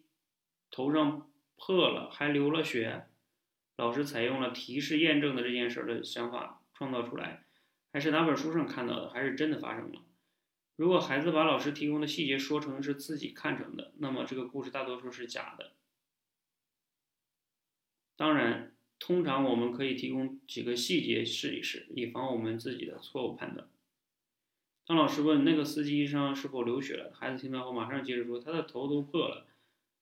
[0.70, 3.06] 头上破了，还流了血。”
[3.78, 7.44] 老师采用了提示验证的这件事的想法创造出来，
[7.90, 10.02] 还是哪本书上看到的，还是真的发生了？
[10.76, 15.72] 如果孩子把老师提供的细节说成是自己看成的，那么这个故事大多数是假的。
[18.14, 23.66] 当然，通常我们可以提供几个细节试一试，以防我们自己的错误判断。
[24.86, 29.46] 当老师问那个司机身上是否流血了，孩子听到后马上接着说：“他的头都破了，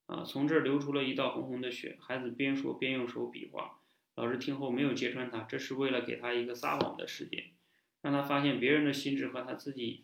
[0.07, 3.79] 啊，从这儿流出了一道红红的血。”孩子边说边用手比划。
[4.17, 7.53] 老师听后没有揭穿他，这是为了给他一个撒谎的时间，
[8.03, 10.03] 让他发现别人的心智和他自己。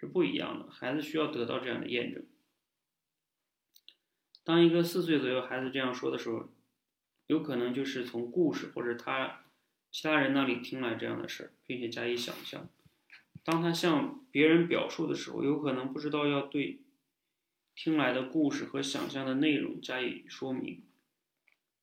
[0.00, 2.24] 是不一样的，孩子需要得到这样的验证。
[4.42, 6.48] 当一个四岁左右孩子这样说的时候，
[7.26, 9.44] 有可能就是从故事或者他
[9.90, 12.66] 其他人那里听来这样的事儿，并且加以想象。
[13.44, 16.80] 当他向别人表述的时候，有可能不知道要对
[17.74, 20.82] 听来的故事和想象的内容加以说明，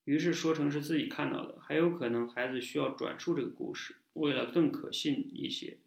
[0.06, 1.60] 于是说成是自己看到的。
[1.61, 5.77] 还有可能孩子需要转述这个故事，为了更可信一些。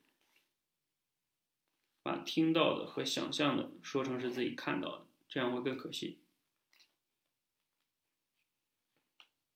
[2.10, 6.18] 把听到的和想象的说成是自己看到的，这样会更可信。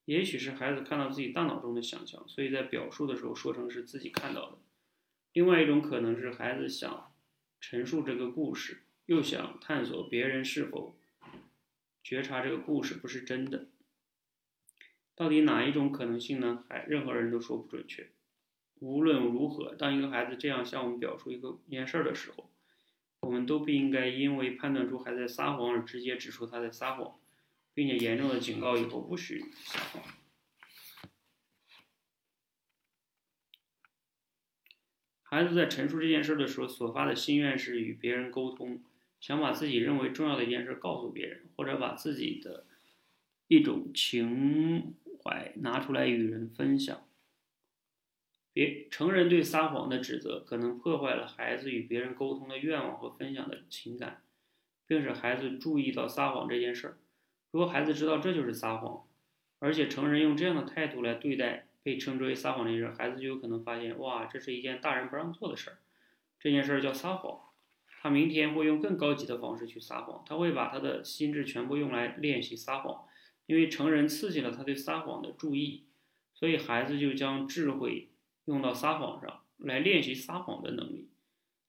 [0.05, 4.59] 也许是孩子看到自己大脑中的想象，所以在表述的时候说成是自己看到的。
[5.32, 7.12] 另外一种可能是孩子想
[7.60, 10.97] 陈述这个故事，又想探索别人是否
[12.05, 13.66] 觉察这个故事不是真的。
[15.16, 16.64] 到底哪一种可能性呢？
[16.68, 18.14] 还任何人都说不准确。
[18.85, 22.51] 无论如何，当一个孩子这样向我们表述一个一件事的时候，
[23.20, 27.19] 我们都不应该因为判断出孩子在撒谎而直接指出他在撒谎，
[27.73, 30.02] 并且严重的警告以后不许撒谎。
[35.23, 38.82] 孩子在陈述这件事的时候所发的心愿是与别人沟通，
[39.19, 42.66] 想把自己认为重要的一件事告诉别人，或者把自己的
[43.48, 47.03] 一种情怀拿出来与人分享。
[48.55, 54.22] 别成人对撒谎的指责，可能破坏了孩子与别人沟通的愿望和分享的情感，
[54.86, 56.98] 并使孩子注意到撒谎这件事儿。
[57.51, 59.05] 如果孩子知道这就是撒谎，
[59.59, 65.78] 而且成人用这样的态度来对待被称之为撒谎的事，孩子就有可能发现，哇，这是一件大人不让做的事儿。
[66.39, 67.40] 这件事儿叫撒谎。
[68.01, 73.05] 他明天会用更高级的方式去撒谎，他会把他的心智全部用来练习撒谎，
[73.47, 75.86] 因为成人刺激了他对撒谎的注意，
[76.35, 78.10] 所以孩子就将智慧。
[78.47, 81.09] 用到撒谎上来练习撒谎的能力，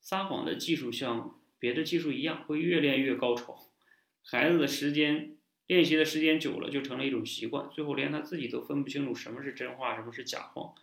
[0.02, 3.58] 撒谎的技术像别的技术一样，会越练越高超。
[4.24, 5.38] 孩子的时间
[5.68, 10.74] 练习的时间久了，就成了一种习惯，最后连他自己都分不清楚什么是真话，什么是假话。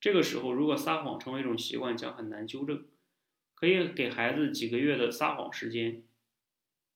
[0.00, 2.84] 这个时候，如果撒谎成为一种习惯，将很难纠正。
[3.54, 6.02] 可以给孩子几个月的撒谎时间，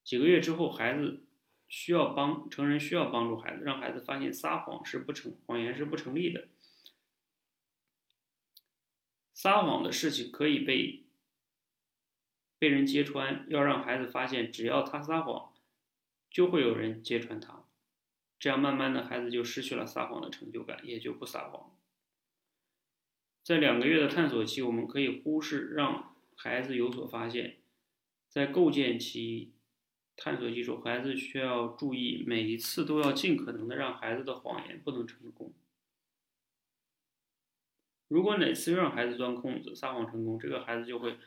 [0.03, 1.23] 几个月之后，孩子
[1.69, 6.49] 需要帮成人需要帮助孩子，让孩子发现撒谎是不成谎言是不成立的。
[9.37, 11.05] 撒谎的事情可以被
[12.59, 15.53] 被人揭穿，要让孩子发现，只要他撒谎，
[16.31, 17.65] 就会有人揭穿他。
[18.39, 21.71] 这样慢慢的，孩子就失去了撒谎的成就感，也就不撒谎。
[23.43, 27.59] 在两个月的探索期，我们可以忽视让孩子有所发现。
[28.31, 29.53] 在构建其
[30.17, 35.53] 探索基础，孩子需要注意，每一次都要尽可能的让孩子的谎言不能成功。
[38.09, 41.19] 如果哪次让孩子钻空子、撒谎成功，这个孩子就会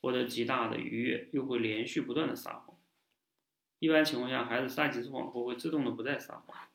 [0.00, 2.78] 获得极大的愉悦，又会连续不断的撒谎。
[3.78, 6.68] 一般情况下，孩子撒几次谎后会自动的不再撒谎。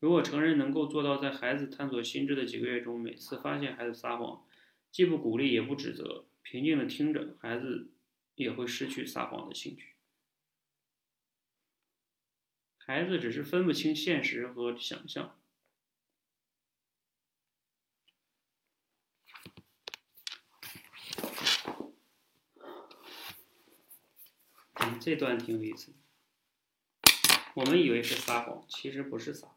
[0.00, 4.44] 如果成人能够做到在孩子探索心智的几个月中，每次发现孩子撒谎，
[4.90, 7.90] 既不鼓励也不指责，平静的听着，孩子
[8.34, 9.94] 也会失去撒谎的兴趣。
[12.76, 15.38] 孩子只是分不清现实和想象。
[25.00, 25.94] 这段挺有意思。
[27.54, 29.54] 我们以为是撒谎，其实不是撒谎。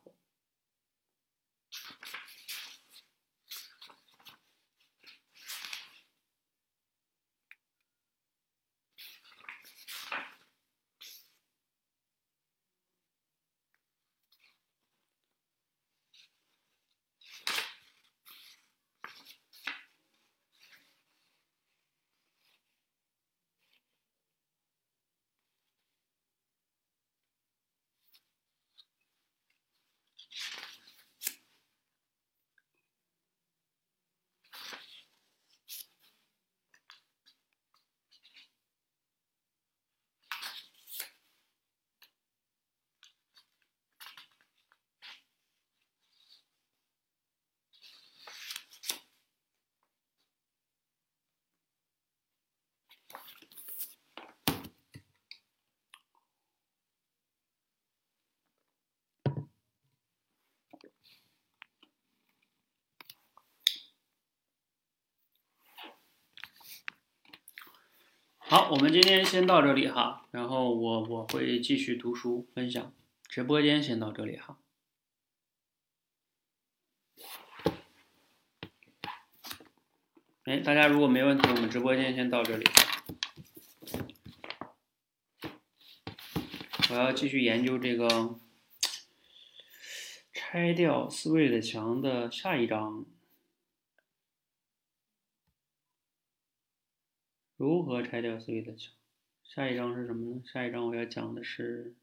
[68.43, 72.93] 好，我们今天先到这里哈，然后我我会继续读书分享，
[73.27, 74.57] 直播间先到这里哈。
[80.45, 82.65] 哎，大家如果没问题，我们直播间先到这里。
[86.91, 88.39] 我要继续研究这个
[90.31, 93.05] 拆掉思维的墙的下一章。
[97.61, 98.91] 如何拆掉思维的墙？
[99.43, 100.41] 下一章是什么呢？
[100.51, 101.95] 下一章我要讲的是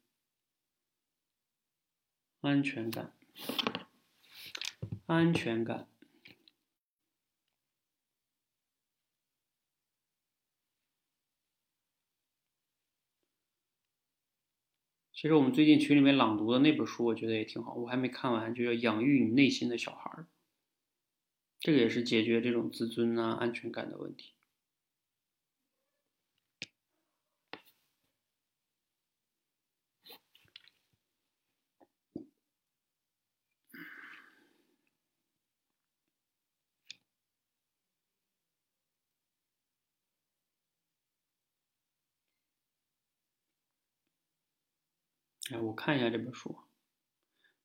[2.40, 3.12] 安全感。
[5.06, 5.88] 安全感。
[15.12, 20.22] 其实我们最近群里面朗读的那本书，我觉得也挺好，我还没看完，就叫《养育你内心的小孩儿》。
[21.58, 24.34] 这个也是解决这种自尊啊、安全感的问题。
[45.50, 46.58] 哎，我看一下这本书，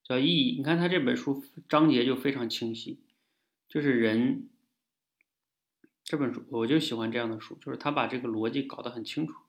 [0.04, 0.54] 叫《意义》。
[0.58, 3.02] 你看他这本书章节就非常清晰，
[3.68, 4.50] 就是人
[6.04, 9.42] 这本书，我就喜欢这样的书，就是他把这个逻辑搞得很清楚。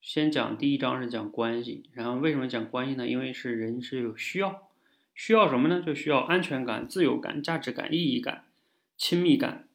[0.00, 3.06] 先讲第一章是讲关系，然后为什么讲关系呢？
[3.06, 4.70] 因为是人是有需要，
[5.14, 5.82] 需要什么呢？
[5.82, 8.46] 就需要安全感、自由感、价值感、意义感、
[8.96, 9.68] 亲密感。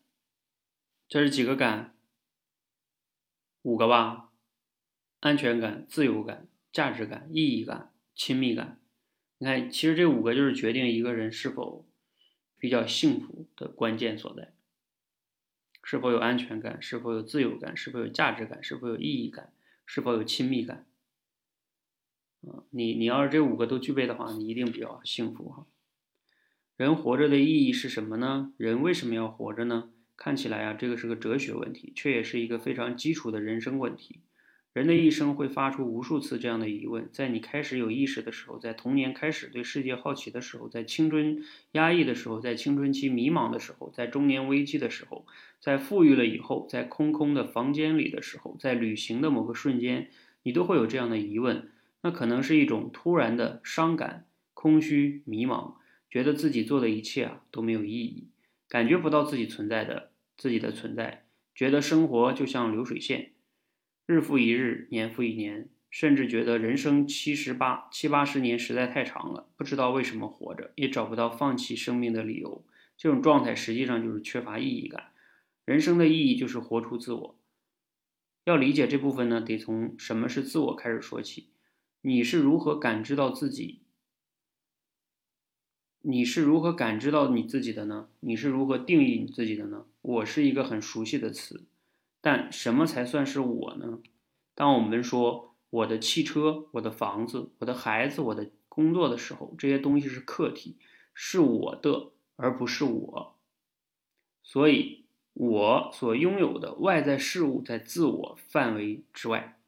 [1.08, 1.96] 这是几个感？
[3.62, 4.25] 五个吧。
[5.20, 8.80] 安全感、自由感、价值感、意义感、亲密感，
[9.38, 11.86] 你看，其实这五个就是决定一个人是否
[12.60, 14.54] 比较幸福的关键所在。
[15.84, 16.82] 是否有安全感？
[16.82, 17.76] 是否有自由感？
[17.78, 18.64] 是否有价值感？
[18.64, 19.54] 是否有意义感？
[19.86, 20.88] 是否有亲密感？
[22.48, 25.68] 啊，你你要是这五个都具备的话，你一定比较幸福哈。
[26.76, 28.54] 人活着的意义是什么呢？
[28.58, 29.92] 人为什么要活着呢？
[30.18, 34.22] 看起来啊，这个是个哲学问题，却也是一个非常基础的人生问题。
[34.76, 45.26] 人的一生会发出无数次这样的疑问：在你开始有意识的时候，在童年开始对世界好奇的时候，在青春压抑的时候，在青春期迷茫的时候，在中年危机的时候，
[45.62, 50.10] 在富裕了以后，在空空的房间里的时候，在旅行的某个瞬间，
[50.44, 51.70] 你都会有这样的疑问。
[52.02, 55.76] 那可能是一种突然的伤感、空虚、迷茫，
[56.10, 58.28] 觉得自己做的一切啊都没有意义，
[58.68, 61.24] 感觉不到自己存在的自己的存在，
[61.56, 63.32] 觉得生活就像流水线。
[64.08, 72.64] 日复一日，年复一年，甚至觉得人生七十八七八十年实在太长了，不知道为什么活着，也找不到放弃生命的理由。
[72.96, 75.12] 这种状态实际上就是缺乏意义感。
[75.66, 77.36] 人生的意义就是活出自我。
[78.44, 81.50] 要理解这部分呢，得从什么是自我开始说起。
[82.02, 83.82] 你是如何感知到自己
[86.04, 88.08] 你是如何感知到你自己的呢？
[88.20, 89.88] 你是如何定义你自己的呢？
[90.04, 91.64] 我是一个很熟悉的词，
[92.26, 94.00] 但什么才算是我呢？
[94.56, 100.80] 当我们说我的汽车、我的房子、我的孩子、我的工作的时候，这些东西是客体，
[101.14, 103.38] 是我的，而不是我。
[104.42, 109.62] 所以，我所拥有的外在事物在自我范围之外。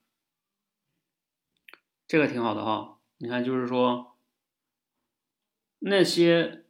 [2.08, 4.18] 这个挺好的哈，你看，就是说。
[5.78, 6.66] 那些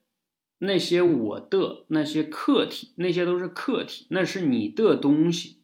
[0.57, 5.56] 那些我的那些客体，那些都是客体，那是你的东西，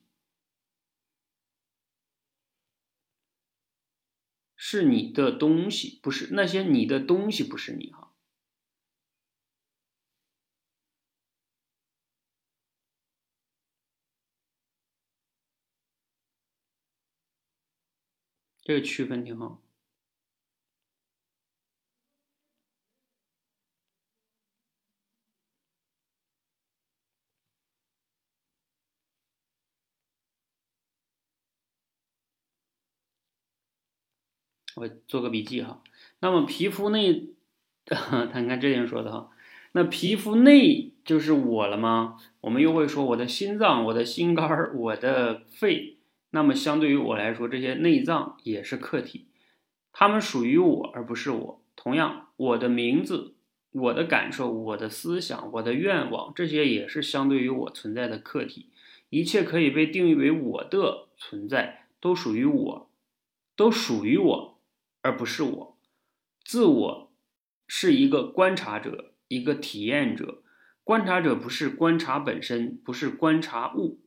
[4.74, 8.10] 是你的东西，不是那些你的东西，不是你哈。
[18.66, 19.62] 这个区分挺好。
[34.76, 35.82] 我做个笔记哈。
[36.20, 37.30] 那么皮肤内，
[37.86, 39.30] 他你看这点说的哈。
[39.76, 42.18] 那皮肤内就是我了吗？
[42.42, 45.98] 我们又会说我的心脏、我的心肝儿、我的肺。
[46.30, 49.28] 那么相对于我来说，这些内脏也是客体，
[49.92, 51.62] 它们属于我而不是我。
[51.76, 53.34] 同样，我的名字、
[53.72, 58.70] 我的感受、我的思想、我的愿望，这些也是相对于我存在的客体。
[59.10, 62.90] 一切可以被定义为我的存在，都属于我，
[63.56, 64.53] 都属于我。
[65.04, 65.78] 而不是我，
[66.44, 67.14] 自我
[67.68, 70.42] 是一个观察者，一个体验者。
[70.84, 74.02] 观察者不是观察本身，不是观察物，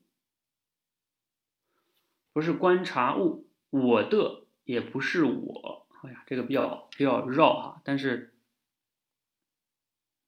[2.33, 3.49] 不是观察物。
[3.71, 5.87] 我的也不是我。
[6.03, 8.35] 哎呀，这个比较比较绕哈，但是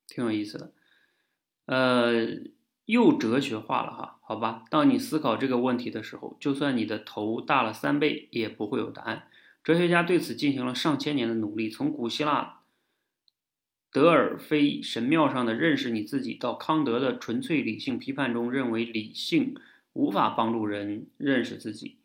[0.07, 0.73] 挺有意思的。
[1.67, 2.27] 呃，
[2.85, 4.65] 又哲学化了哈，好吧。
[4.71, 9.31] 当你思考这个问题的时候，就算你的头大了三倍，也不会有答案。
[9.69, 12.61] 哲学家对此进行了上千年的努力，从古希腊
[13.93, 19.55] 德尔菲神庙上的认识你自己，到康德的纯粹理性批判中认为理性
[19.93, 21.99] 无法帮助人认识自己。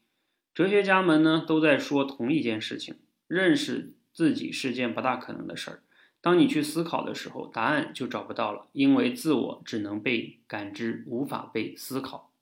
[0.53, 2.95] 哲学家们呢都在说同一件事情：
[3.29, 5.79] 认识自己是件不大可能的事儿。
[6.19, 12.32] 当你去思考的时候，答案就找不到了，因为自我只能被感知，无法被思考。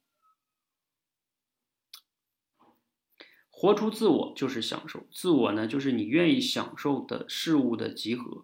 [3.61, 8.43] 活出自我就是享受，自我呢，就是你愿意享受的事物的集合。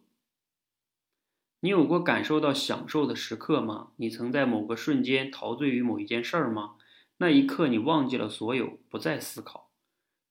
[1.62, 3.94] 你有过感受到享受的时刻吗？
[3.96, 6.76] 你曾在某个瞬间陶醉于某一件事儿吗？
[7.18, 9.72] 那一刻你忘记了所有，不再思考。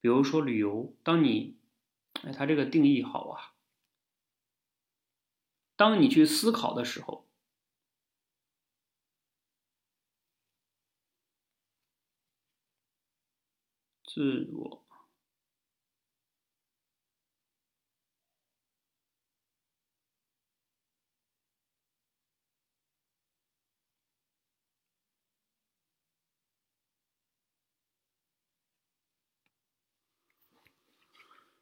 [0.00, 1.56] 比如说旅游，当你，
[2.22, 3.54] 哎，它这个定义好啊。
[5.74, 7.25] 当你去思考的时候，
[14.16, 14.82] 自我。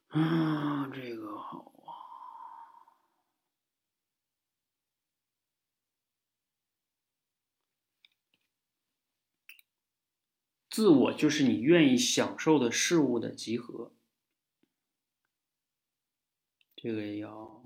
[0.07, 1.64] 啊，这个好
[10.75, 13.93] 自我就是你愿意享受的事物的集合，
[16.75, 17.63] 这个也要。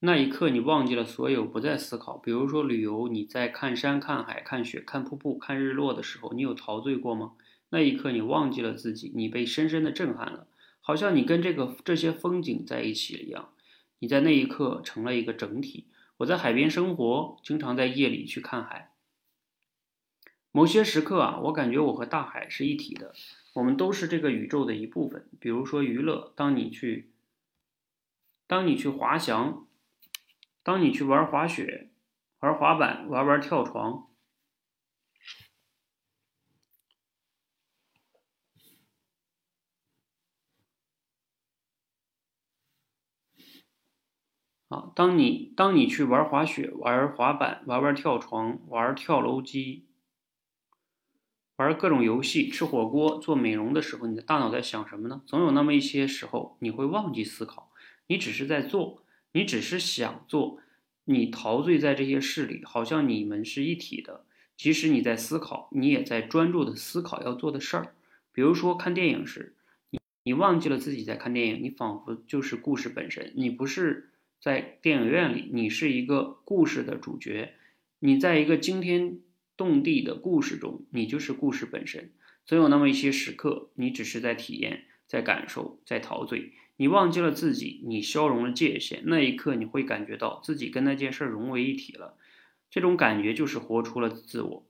[0.00, 2.18] 那一刻，你忘记了所有，不再思考。
[2.18, 7.32] 比如说旅游，你在看山、看海、看雪、看瀑布、看日落的时候，你有陶醉过吗？
[7.70, 10.46] 那一刻，你忘记了自己，你被深深的震撼了，
[10.82, 13.54] 好像你跟这个这些风景在一起一样。
[14.00, 15.86] 你在那一刻成了一个整体。
[16.16, 18.92] 我在海边生活，经常在夜里去看海。
[20.50, 23.14] 某些时刻啊，我感觉我和大海是一体的，
[23.54, 25.28] 我们都是这个宇宙的一部分。
[25.38, 27.12] 比如说娱乐，当你去，
[28.48, 29.64] 当你去滑翔。
[30.62, 31.88] 当你去玩滑雪、
[32.40, 34.09] 玩滑板、玩玩跳床，
[44.70, 49.84] 啊，当你当你去玩滑雪、玩滑板、玩玩跳床、玩跳楼机、
[51.56, 55.22] 玩各种游戏、吃火锅、做美容的时候，你的大脑在想什么呢？
[55.26, 57.72] 总有那么一些时候，你会忘记思考，
[58.06, 59.02] 你只是在做。
[59.32, 60.58] 你只是想做，
[61.04, 64.24] 你陶醉在这些事里，好像你们是一体的。
[64.56, 67.94] 即使你在思考，你也在专注的思考要做的事儿。
[68.32, 69.54] 比比如说看电影时，
[69.90, 74.09] 你你忘记了自己在看电影，你仿佛就是故事本身，你不是
[74.40, 77.52] 在电影院里，你是一个故事的主角，
[77.98, 79.18] 你在一个惊天
[79.54, 82.10] 动地的故事中，你就是故事本身。
[82.46, 86.52] 总有那么一些时刻，你只是在体验，在感受，在陶醉。
[86.78, 92.16] 你忘记了自己，你消融了界限，那一刻你会感觉到自己跟那件事融为一体了。
[92.70, 94.66] 这种感觉就是活出了自我，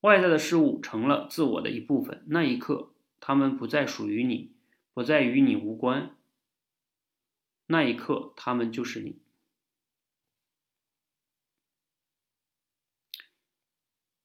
[0.00, 2.22] 外在的事物成了自我的一部分。
[2.28, 4.52] 那一刻，他们不再属于你，
[4.94, 6.15] 不再与你无关。
[7.66, 9.18] 那一刻，他们就是你。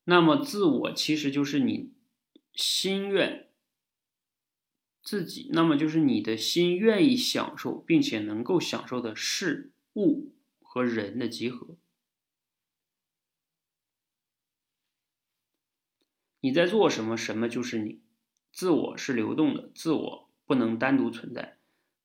[0.03, 1.93] 那么，自我其实就是你
[2.53, 3.47] 心愿。
[5.03, 11.75] 自己，那么就是你的心愿意享受并且能够享受的事物和人的集合。
[16.41, 18.01] 你在做什么，什么就是你。
[18.51, 21.57] 自我是流动的，自我不能单独存在，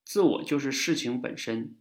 [0.07, 1.77] 自我就是事情本身。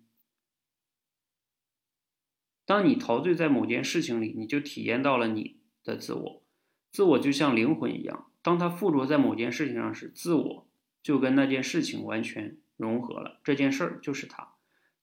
[2.65, 6.43] 当你陶醉在某件事情里，你就体验到了你的自我。
[6.91, 10.67] 自我就像灵魂一样，当它附着在某件事情上时，自我。
[11.03, 14.53] 就跟那件事情完全融合了，这件事儿就是它，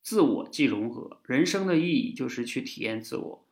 [0.03, 1.21] 自我即融合。
[1.23, 3.47] 人生的意义就是去体验自我，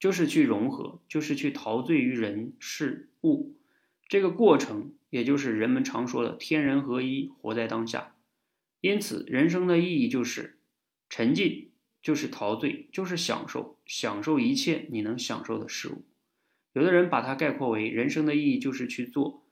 [0.00, 3.54] 就是去融合，就是去陶醉于人事物。
[4.08, 8.11] 这个过程，也就是人们常说的天人合一，活在当下。
[8.82, 10.58] 因此，人生的意义就是
[11.08, 11.70] 沉浸，
[12.02, 16.04] 就是陶醉，就是享受，享受一切你能享受的事物。
[16.72, 19.44] 有的人把它概括为人生的意义就是去做。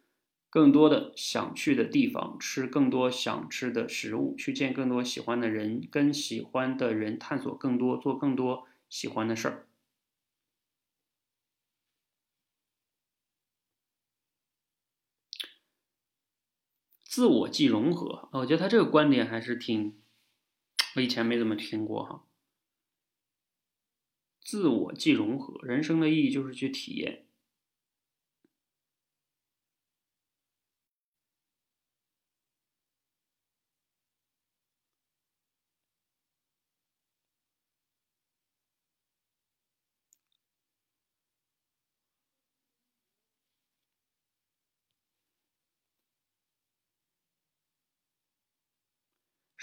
[0.50, 9.69] 更多的想去的地方，吃更多想吃的食物，去见更多喜欢的人，跟喜欢的人探索更多，做更多喜欢的事儿。
[17.20, 20.00] 自我即融合，我觉得他这个观点还是挺，
[20.96, 22.24] 我以前没怎么听过哈。
[24.40, 27.26] 自我即融合，人生的意义就是去体验。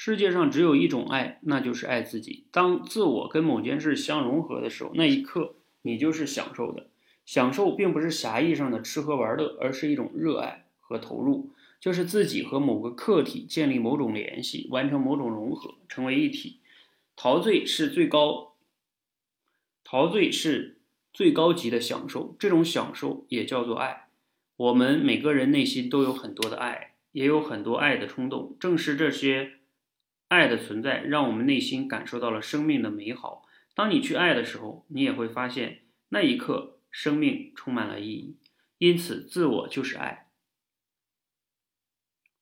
[0.08, 2.46] 世界上只有一种爱，那就是爱自己。
[2.50, 6.88] 当自我跟某件事相融合的时候，那一刻你就是享受的。
[7.26, 11.50] 享受并不是狭义上的吃喝玩乐，而是一种热爱和投入，
[11.82, 16.62] 就是自己和某个客体建立某种联系，完成某种融合，成为一体。
[17.18, 18.54] 陶醉是最高，
[19.84, 20.78] 陶醉是
[21.12, 24.08] 最高级的享受，这种享受也叫做爱。
[24.56, 29.57] 我们每个人内心都有很多的爱，也有很多爱的冲动，正是这些。
[30.28, 33.46] 爱的存在让我们内心感受到了生命的美好。
[33.74, 38.38] 当你去爱的时候，你也会发现那一刻生命充满了意义。
[38.78, 40.28] 因此，自我就是爱，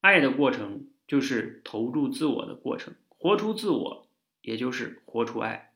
[0.01, 4.09] 爱的过程就是投入自我的过程，活出自我，
[4.41, 5.73] 也就是活出爱。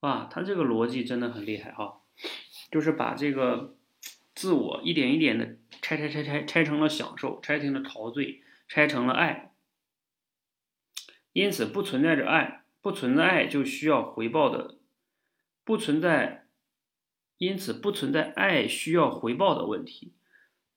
[0.00, 2.02] 哇，他这个逻辑真的很厉害哈，
[2.70, 3.76] 就是把这个
[4.34, 9.51] 自我一点一点的拆拆拆拆拆成了享受，拆成了陶醉，拆成了爱。
[11.32, 14.76] 因此，不存在着爱，不存在爱就需要回报的，
[15.64, 16.46] 不存在，
[17.38, 20.12] 因此不存在爱需要回报的问题。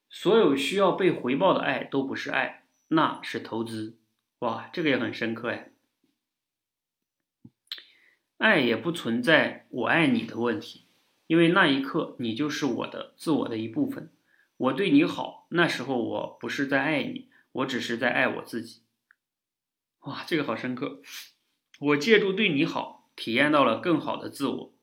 [0.09, 3.97] 所有需要被回报的爱都不是爱，那是投资。
[4.39, 5.71] 哇，这个也很深刻哎。
[8.37, 10.85] 爱也不存在我爱你的问题，
[11.27, 14.09] 因为那一刻你就是我的自我的一部分。
[14.55, 18.84] 我对你好，那时候我不是在爱你，我只是在爱我自己。
[20.05, 21.01] 哇，这个好深刻！
[21.79, 24.73] 我借助对你好，体验到了更好的自我。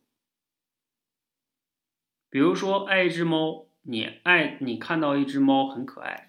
[2.29, 6.29] 比如说，爱一只猫，你爱你看到一只猫很可爱。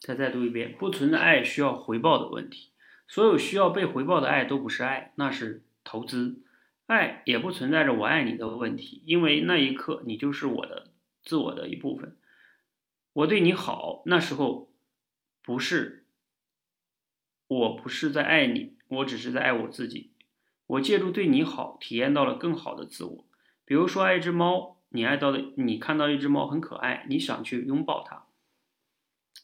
[0.00, 2.70] 再再读一遍，不存在爱需要回报的问题。
[3.06, 6.42] 所有需要被回报的爱都不是爱，那是投资。
[6.86, 10.88] 爱也不存在着我爱你的问题，因为那一刻你就是我的
[11.22, 12.16] 自我的一部分。
[13.12, 14.72] 我对你好，那时候
[15.42, 16.06] 不是，
[17.46, 20.12] 我不是在爱你，我只是在爱我自己。
[20.66, 23.24] 我借助对你好，体验到了更好的自我。
[23.64, 28.26] 比如说，爱一只猫，你爱到的，你看到一只猫很可爱，你想去拥抱它。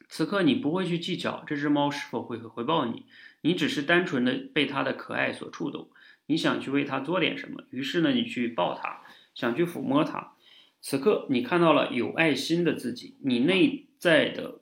[0.08, 3.06] 此刻你不会去计较这只猫是否会回报你，
[3.40, 5.90] 你只是单纯的被它的可爱所触动，
[6.26, 9.02] 你想去为它做点什么，于是呢，你去抱它，
[9.34, 10.34] 想去抚摸它。
[10.80, 14.60] 此刻你看到了有爱心的自己，你内在的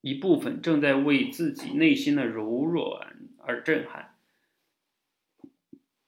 [0.00, 4.14] 一部分正在为自己内心的柔软而震撼。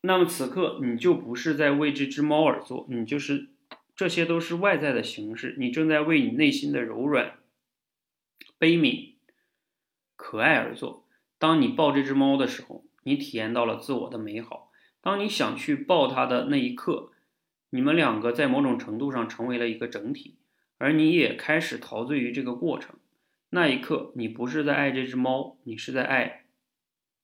[0.00, 3.48] 那么此刻你就不是在为这只猫而做，你就是
[3.94, 7.34] 这些都是外在的形式，你正在为你内心的柔软。
[8.60, 9.14] 悲悯、
[10.16, 11.08] 可爱而做。
[11.38, 14.70] 当你抱这只猫的时候，你体验到了自我的美好。
[15.00, 17.10] 当你想去抱它的那一刻，
[17.70, 20.36] 你们两个在某种程度上成为了一个整体，
[20.76, 22.96] 而你也开始陶醉于这个过程。
[23.48, 26.44] 那一刻，你不是在爱这只猫，你是在爱，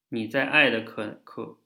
[0.09, 1.59] 你在爱的可可，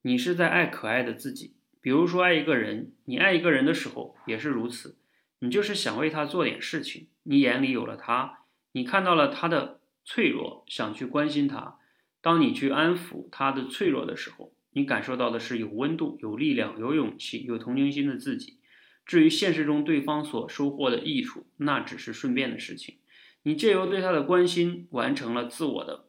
[0.00, 1.54] 你是在爱可爱的自己。
[1.82, 4.96] 比如说，爱一个人，你爱一个人的时候也是如此，
[5.40, 8.39] 你就是想为他做点事情，你眼里有了他。
[8.72, 11.78] 你看到了他的脆弱，想去关心他。
[12.20, 18.58] 当你去安抚他的脆弱的时候，你感受到的是有温度、有力量、有勇气、有同情心的自己。
[19.06, 22.98] 至于现实中对方所收获的益处，那只是顺便的事情。
[23.42, 26.08] 你借由对他的关心，完成了自我的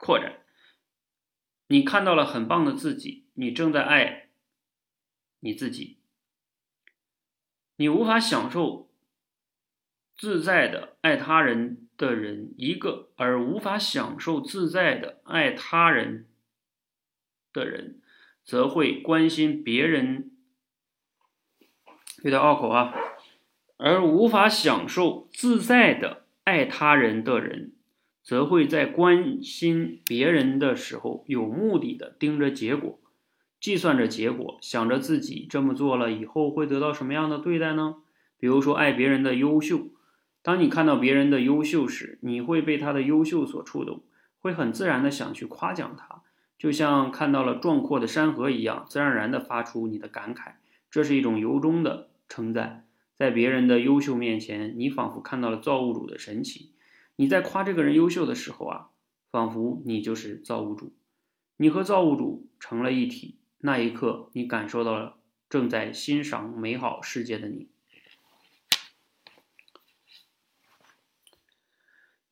[0.00, 0.40] 扩展。
[1.68, 4.30] 你看到了很棒的自己，你正在爱
[5.40, 5.98] 你自己。
[7.76, 8.85] 你无法享受。
[10.18, 16.26] 自在的爱他人的人一个，而无法享受自在的爱他人
[17.52, 18.00] 的人，
[18.42, 20.30] 则会关心别人，
[22.22, 22.94] 有点拗口啊。
[23.76, 27.72] 而无法享受自在的爱他人的人，
[28.22, 32.98] 则会在关心别人的时候有目的的盯着结果，
[33.60, 37.96] 计算着结果，想着自己这么做了以后会得到什么样的对待呢？
[38.38, 39.90] 比如说爱别人的优秀。
[40.46, 44.04] 当你看到别人的优秀时，你会被他的优秀所触动，
[44.38, 46.22] 会很自然的想去夸奖他，
[46.56, 50.52] 就像看到了壮阔的山河一样，自然而然的发出你的感慨。
[50.88, 52.86] 这是一种由衷的称赞。
[53.16, 56.70] 在别人的优秀面前，你仿佛看到了造物主的神奇。
[57.16, 58.90] 你在夸这个人优秀的时候啊，
[59.32, 60.94] 仿佛你就是造物主，
[61.56, 63.40] 你和造物主成了一体。
[63.58, 65.16] 那一刻，你感受到了
[65.48, 67.66] 正在欣赏美好世界的你。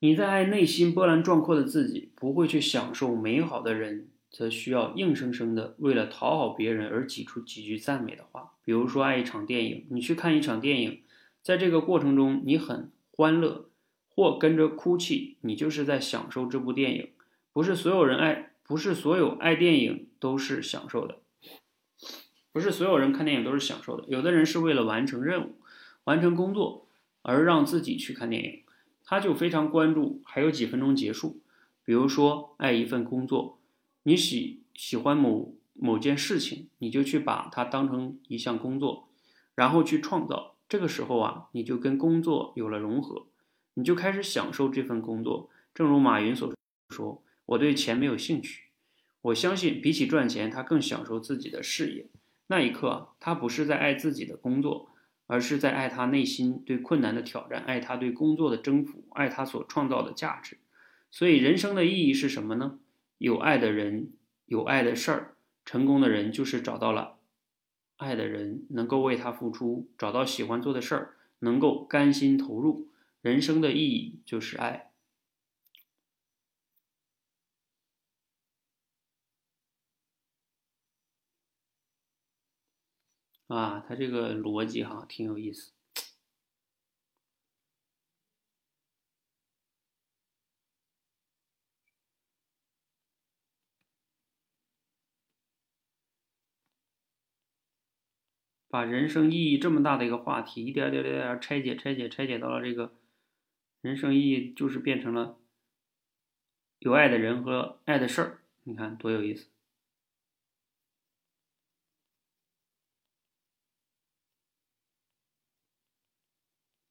[0.04, 8.52] 你在爱内心波澜壮阔的自己，不会去享受美好的人，则需要硬生生的为了讨好别人而挤出几句赞美的话。
[8.66, 11.00] 比如说，爱一场电影，你去看一场电影，
[11.40, 13.70] 在这个过程中你很欢乐，
[14.10, 17.08] 或跟着哭泣，你就是在享受这部电影。
[17.54, 21.20] 不是所有人爱，不是所有爱电影都是享受的，
[22.52, 24.04] 不是所有人看电影都是享受的。
[24.08, 25.54] 有的人是为了完成任务、
[26.04, 26.86] 完成工作
[27.22, 28.63] 而让自己去看电影。
[29.04, 31.40] 他就非常关注还有几分钟结束，
[31.84, 33.58] 比如说爱一份工作，
[34.04, 39.08] 你喜喜欢某某件事情，你就去把它当成一项工作，
[39.54, 40.56] 然后去创造。
[40.68, 43.26] 这个时候啊，你就跟工作有了融合，
[43.74, 45.50] 你就开始享受这份工作。
[45.74, 46.52] 正如马云所
[46.88, 48.70] 说：“我对钱没有兴趣，
[49.20, 52.06] 我相信比起赚钱，他更享受自己的事业。”
[52.48, 54.90] 那一刻，他不是在爱自己的工作。
[55.26, 60.58] 而是在爱他内心对困难的挑战，爱他对工作的征服，爱他所创造的价值。
[61.10, 62.78] 所以，人生的意义是什么呢？
[63.18, 64.12] 有爱的人，
[64.46, 65.36] 有爱的事儿。
[65.64, 67.18] 成功的人就是找到了
[67.96, 72.90] 爱的人，能够为他付出，找到喜欢做的事儿，能够甘心投入。
[73.22, 74.90] 人生的意义就是爱。
[83.54, 85.72] 啊，他这个逻辑哈挺有意思，
[98.68, 102.92] 把人生意义这么大的一个话题，一点点点点拆解拆解拆解到了这个
[103.82, 105.38] 人生意义，就是变成了
[106.80, 109.53] 有爱的人和爱的事儿，你看多有意思。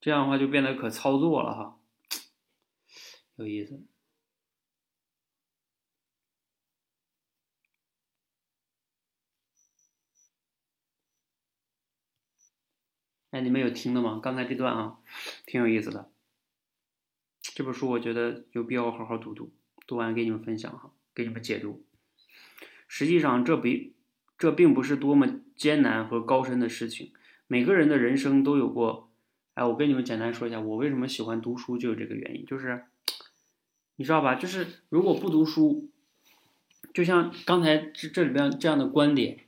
[0.04, 1.80] 这样的话就变得可操作了哈。
[3.36, 3.82] 有意思。
[13.30, 14.20] 哎，你们有听的吗？
[14.22, 14.98] 刚才这段啊，
[15.46, 16.12] 挺有意思的。
[17.40, 19.54] 这本书我觉得有必要好好读读，
[19.86, 21.86] 读完给你们分享哈，给你们解读。
[22.86, 23.96] 实际上，这比
[24.36, 27.14] 这并不是多么艰难和高深的事情。
[27.46, 29.13] 每个人的人生都有过。
[29.54, 32.84] 哎，我跟你们简单说一下，我为什么喜欢读书，就有这个原因，就是
[33.96, 34.34] 你知道吧？
[34.34, 35.90] 就是如果不读书，
[36.92, 39.40] 就像刚才这这里边这样的观点。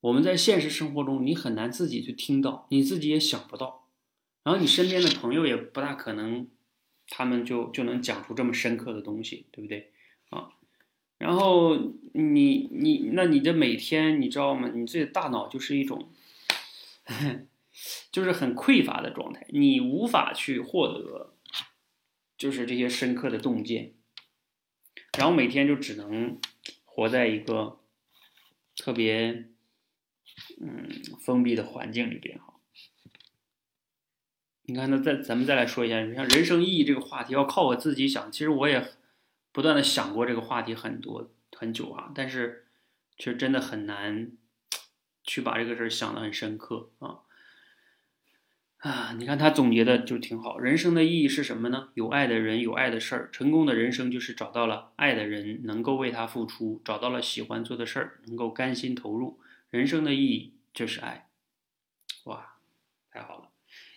[0.00, 3.86] 我们在现实生活中，你很难自己去听到，你自己也想不到，
[4.42, 6.46] 然后你身边的朋友也不大可能，
[7.08, 9.92] 他们就就能讲出这么深刻的东西，对不对
[10.28, 10.50] 啊？
[11.16, 11.74] 然后
[12.12, 14.70] 你你那你的每天，你知道吗？
[14.74, 16.10] 你自己的大脑就是一种，
[18.10, 21.34] 就是很匮乏的状态，你无法去获得，
[22.36, 23.94] 就是这些深刻的洞见，
[25.18, 26.38] 然后每天就只能
[26.84, 27.80] 活在一个
[28.76, 29.50] 特别。
[30.60, 30.88] 嗯，
[31.20, 32.54] 封闭的环境里边哈，
[34.62, 38.32] 你看，那再咱们再来说一下，像人生意义这个话题，要靠我自己想。
[38.32, 38.84] 其实我也
[39.52, 42.66] 不断的想过这个话题很多很久啊，但是
[43.16, 44.32] 其实真的很难
[45.22, 47.20] 去把这个事儿想得很深刻啊
[48.84, 49.14] 啊！
[49.18, 51.88] 你看他总结的就挺好，人生的意义是什么呢？
[51.94, 53.30] 有爱的人，有爱的事儿。
[53.32, 59.40] 成功的人生就是找到了爱的人，能够为他付出，找到了喜欢做的事儿，能够甘心投入。
[59.70, 61.30] 人生的意义就是爱，
[62.24, 62.56] 哇，
[63.10, 63.48] 太好了！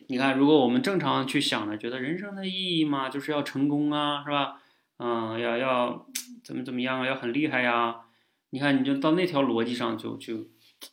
[0.07, 4.61] 你看，如果我们正常去想呢，觉得人生的意义嘛，就是要成功啊，是吧？
[4.99, 6.07] 嗯，要要
[6.45, 8.03] 怎么怎么样啊，要很厉害呀。
[8.51, 10.47] 你看，你就到那条逻辑上就就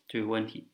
[0.08, 0.66] 就有问题。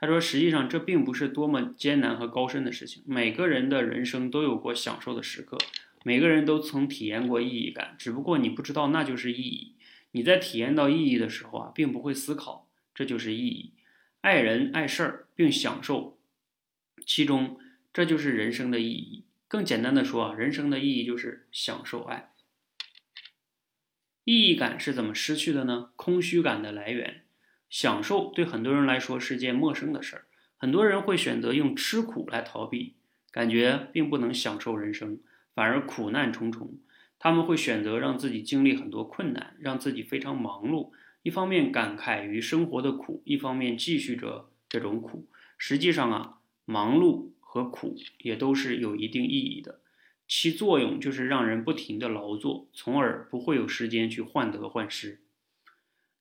[0.00, 3.02] 他说，实际上这并不是多么艰难和高深的事情。
[3.06, 5.58] 每个人的人生都有过享受的时刻，
[6.04, 9.74] 每个人都曾体验过意义感，只不过你不知道那就是意义。
[10.12, 12.68] 你在体验到意义的时候啊，并不会思考。
[12.94, 13.74] 这就是意义，
[14.22, 16.18] 爱人爱事儿，并享受
[17.04, 17.58] 其中，
[17.92, 19.24] 这就是人生的意义。
[19.46, 22.32] 更简单的说啊，人生的意义就是享受爱。
[24.24, 25.90] 意义感是怎么失去的呢？
[25.96, 27.22] 空虚感的来源，
[27.70, 30.24] 享受对很多人来说是件陌生的事儿，
[30.56, 32.94] 很多人会选择用吃苦来逃避，
[33.30, 35.20] 感觉并不能享受人生，
[35.54, 36.78] 反而苦难重重。
[37.18, 40.90] 他们会选择让自己经历很多困难，让自己非常忙碌。
[41.22, 45.28] 一方面感慨于生活的苦，一方面继续着这种苦。
[45.56, 49.80] 实际上啊，忙碌和苦也都是有一定意义的，
[50.28, 55.20] 其作用就是让人不停的劳作，从而不会有时间去患得患失。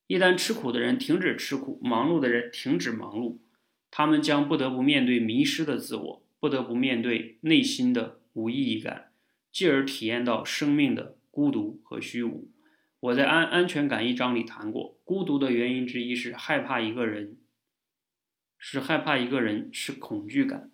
[0.08, 3.40] 一旦吃苦的人停止吃苦，忙碌的人停止忙碌，
[3.92, 9.12] 他们将不得不面对迷失的自我，不得不面对内心的无意义感，
[9.52, 12.50] 继而体验到生命的孤独和虚无。
[13.02, 17.38] 我在安安全感一章里谈过，孤独的原因之一是害怕一个人，
[18.58, 20.72] 是害怕一个人，是恐惧感。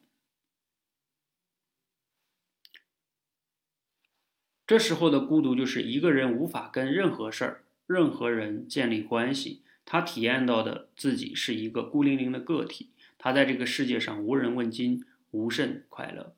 [4.65, 16.35] 这时候的孤独就是一个人无法跟任何事儿、任何人建立关系，他体验到的自己是一个孤零零的个体，他在这个世界上无人问津，无甚快乐。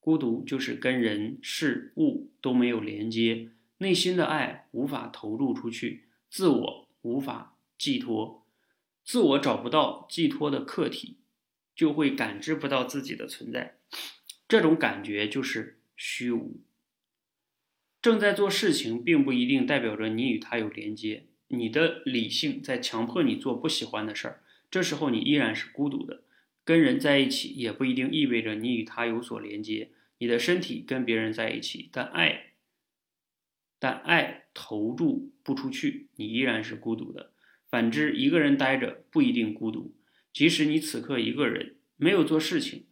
[0.00, 3.50] 孤独就是跟人事物都没有连接。
[3.78, 8.44] 内心的爱无法投入出去，自我无法寄托，
[9.04, 11.18] 自我找不到寄托的客体，
[11.76, 13.76] 就会感知不到自己的存在。
[14.48, 16.56] 这种感觉就是虚无。
[18.08, 21.26] 正在做事情，并不一定代表着你与他有连接。
[21.48, 24.40] 你的理性在强迫你做不喜欢的事儿，
[24.70, 26.22] 这时候你依然是孤独的。
[26.64, 29.90] 跟人在一起，也不一定意味着你与他有所连接。
[30.20, 32.54] 你的身体跟别人在一起，但爱。
[33.78, 37.32] 但爱投注不出去，你依然是孤独的。
[37.68, 39.94] 反之，一个人待着不一定孤独。
[40.32, 42.86] 即使你此刻一个人没有做事情，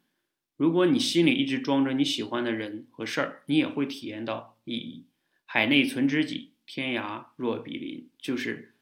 [0.59, 5.07] 如果你心里一直装着你喜欢的人和事儿，你也会体验到意义。
[5.47, 8.75] 海内存知己，天涯若比邻，就是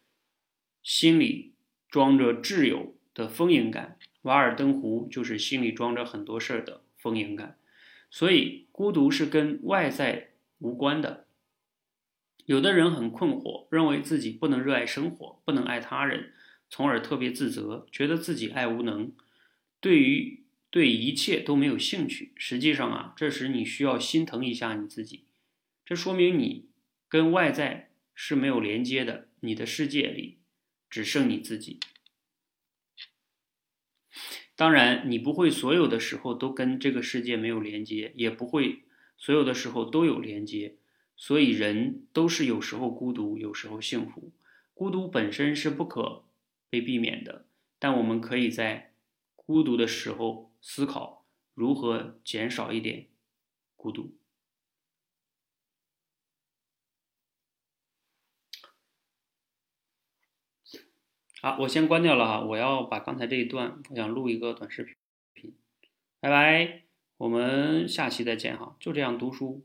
[0.83, 1.53] 心里
[1.89, 3.99] 装着挚友的丰盈感。
[4.23, 7.59] 瓦尔登湖就是心里装着很多事儿的丰盈感。
[8.11, 11.27] 所以，孤独是跟外在无关的。
[12.47, 16.33] 有的人很困惑，认为自己不能热爱生活，不能爱他人，
[16.71, 19.13] 从而特别自责，觉得自己爱无能，
[19.81, 22.33] 对于对一切都没有兴趣。
[22.37, 25.25] 实际上啊，这时你需要心疼一下你自己，
[25.85, 26.69] 这说明你
[27.09, 30.39] 跟外在是没有连接的，你的世界里
[30.89, 31.79] 只剩你自己。
[34.57, 38.85] 当然，你不会所有的时候都跟这个世界没有连接，也不会
[39.19, 40.77] 所有的时候都有连接。
[41.17, 44.33] 所以人都是有时候孤独，有时候幸福。
[44.73, 46.25] 孤独本身是不可
[46.71, 47.47] 被避免的，
[47.79, 48.95] 但我们可以在
[49.37, 51.25] 孤独的时候思考
[51.55, 53.07] 如何减少一点
[53.77, 54.17] 孤独。
[61.45, 64.97] 好，我先关掉了哈，我要把刚才这一段，我想录一个短视
[65.35, 65.55] 频。
[66.19, 66.85] 拜拜，
[67.19, 69.63] 我们下期再见哈，就这样读书。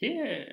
[0.00, 0.52] Yeah.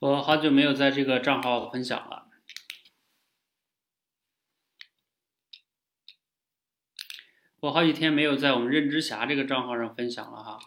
[0.00, 2.26] 我好久没有在这个账号分享了，
[7.60, 10.58] 我好几天没有在我们认知侠这个账号上分享了哈。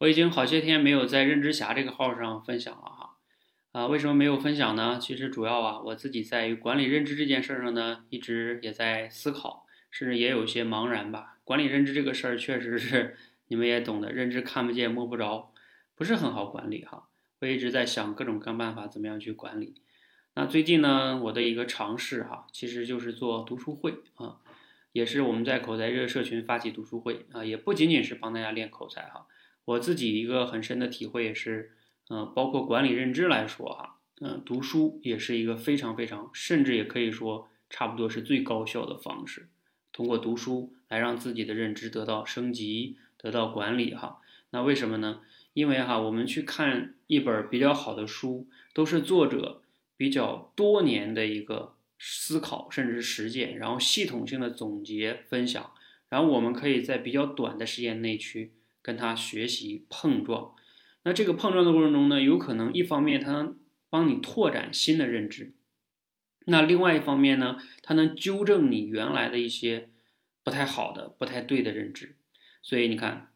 [0.00, 3.01] 我已经好些天没有在认知侠这个号上分享了。
[3.72, 4.98] 啊，为什么没有分享呢？
[5.00, 11.38] 其实主要啊，我自己在于管理认知这件事上呢，一直也在思考，甚至也有些茫然吧。
[11.42, 13.16] 管理认知这个事儿，确实是
[13.48, 15.54] 你们也懂的，认知看不见摸不着，
[15.94, 17.08] 不是很好管理哈。
[17.40, 19.76] 我一直在想各种各办法，怎么样去管理。
[20.34, 24.36] 那最近呢，我的一个尝试哈，其实就是做读书会啊，
[24.92, 29.26] 也是我们在口才热社群发起读书会啊，也不仅仅是帮大家练口才哈。
[29.64, 31.72] 我自己一个很深的体会是。
[32.14, 39.48] 嗯，包括管理认知来说，哈，嗯，读书也是一个非常非常，甚至也可以说差不多是最高效的方式。
[39.94, 44.20] 通过读书来让自己的认知得到升级，得到管理，哈。
[44.50, 45.20] 那为什么呢？
[45.54, 49.62] 因为哈，我们去看一本比较好的书，都是作者
[49.96, 55.70] 比较多年的一个思考，甚至是实践，然后系统性的总结分享，
[56.10, 58.52] 然后我们可以在比较短的时间内去
[58.82, 60.52] 跟他学习碰撞。
[61.04, 63.58] 那这个碰撞的过程中呢，有可能一方面它能
[63.90, 65.52] 帮你拓展新的认知，
[66.46, 69.90] 那另外一方面呢，它能纠正你原来的一些
[70.42, 72.16] 不太好的、不太对的认知。
[72.62, 73.32] 所以你看，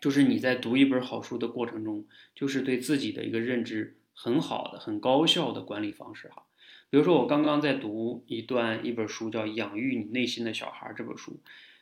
[0.00, 6.44] 就是你在读一本好书的过程中，就是对自己的一个认知很好的、很高效的管理方式哈。
[6.88, 11.40] 比如说，我刚刚在读一段一本书，叫《养育你内心的小孩》这本书，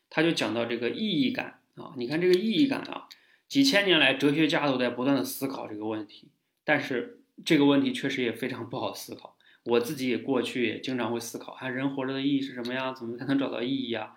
[0.09, 1.93] 他就讲到这个意义感啊。
[1.99, 3.07] 你看这个意义感啊，
[3.49, 6.29] 几千年来哲学家都在不断的思考这个问题，
[6.65, 9.37] 但是这个问题确实也非常不好思考。
[9.65, 12.93] 我自己也过去也经常会思考，啊，人活着的意义是什么呀？
[12.93, 14.15] 怎么才能找到意义呀？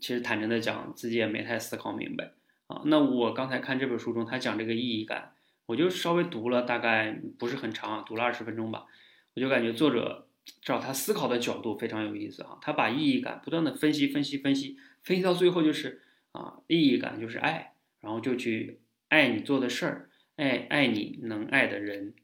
[0.00, 2.32] 其实坦诚的讲，自己也没太思考明白
[2.68, 2.82] 啊。
[2.86, 5.32] 那我刚才看这本书中，他讲这个意义感，
[5.66, 8.86] 我就稍微读了大概不是很长，读了二十分钟吧。
[9.34, 10.28] 我就感觉作者
[10.62, 16.00] 照他思考的角度非常有意思啊，他把意义感不断的分析分析分析，分析到最后就是
[16.32, 17.74] 啊，意义感就是爱，
[18.08, 22.14] 然后就去爱你做的事儿，爱爱你能爱的人，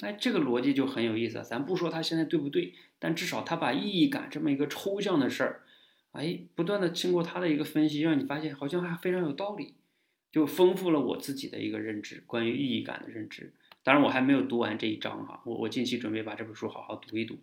[0.00, 1.40] 哎，这个逻辑就很有意思。
[1.44, 5.62] 咱不说他现在对不对，但至少他把意义感这么一个抽象的事儿，
[6.10, 9.74] 哎，不断的经过他的一个分析，让你发现好像还非常有道理，
[10.32, 13.52] 就丰富了我自己的一个认知，关于意义感的认知。
[13.84, 17.38] 当然我还没有读完这一章哈，我我近期准备把这本书好好读一读，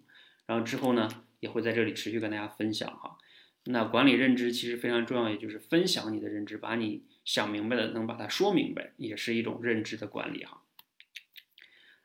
[0.46, 1.08] 然后之后呢
[1.40, 3.18] 也会在这里持续跟大家分享哈。
[3.66, 10.64] 那管理认知其实非常重要，也就是分享你的认知，把你想明白的能把它说明白，也是一种认知的管理哈。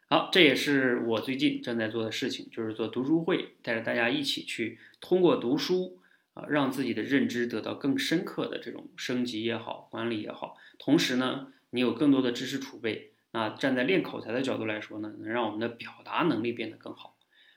[0.06, 5.98] 好，这也是我最近正在做的事情，就是做读书会，带着大家一起去通过读书
[6.34, 13.12] 啊，让自己的认知得到更深刻的这种升级也好，管理也好，同时呢，你有更多的知识储备。
[13.30, 17.16] 那站在练口才的角度来说呢，能让我们的表达能力变得更好。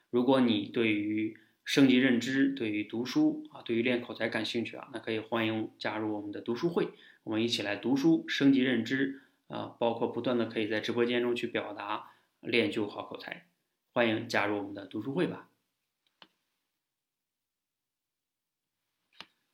[0.09, 6.87] 如果你对于升级认知、对于读书啊、对于练口才感兴趣啊，那可以欢迎加入我们的读书会，
[7.27, 13.49] 我们一起来读书、升级认知啊，包括不断的可以在直播间中去表达、练就好口才。
[13.91, 15.49] 欢迎加入我们的读书会吧！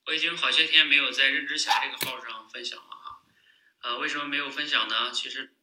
[0.05, 3.23] 我已经好些天没有在认知侠这个号上分享了哈，
[3.79, 5.11] 呃，为什么没有分享呢？
[5.11, 5.55] 其实。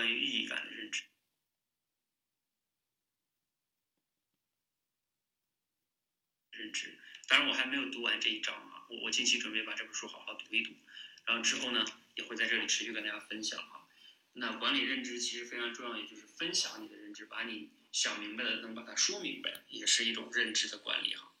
[0.00, 1.02] 关于意义感的认知。
[6.52, 6.98] 认知，
[7.28, 10.72] 当然我还没有读完这一章啊，我我近期准备把这本书好好读一读，
[11.26, 13.84] 然后之后呢也会在这里持续跟大家分享啊。
[14.32, 21.34] 那管理认知其实非常重要，也就是分享你的认知，把你想明白的能把它说明白，也是一种认知的管理哈。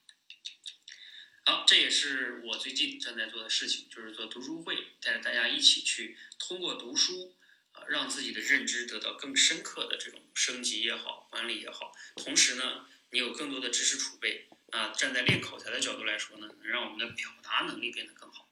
[1.46, 7.34] 好，这也是我最近正在做的事情，就是做读书会，带着大家一起去通过读书，
[7.90, 14.46] 让自己的认知得到更深刻的这种升级也好，管理也好，同时呢，你有更多的知识储备。
[14.70, 18.48] 啊，站在练口才的角度来说呢，能让我们的表达能力变得更好。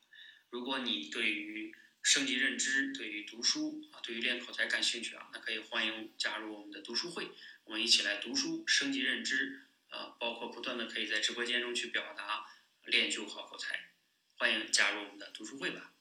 [0.51, 7.28] 如果你对于升级认知、对于读书啊、对于练口才感兴趣啊，那可以欢迎加入我们的读书会，
[7.62, 12.44] 我们一起来读书、升级认知啊，包括不断的可以在直播间中去表达、
[12.86, 13.90] 练就好口才。
[14.35, 15.93] 欢迎加入我们的读书会吧。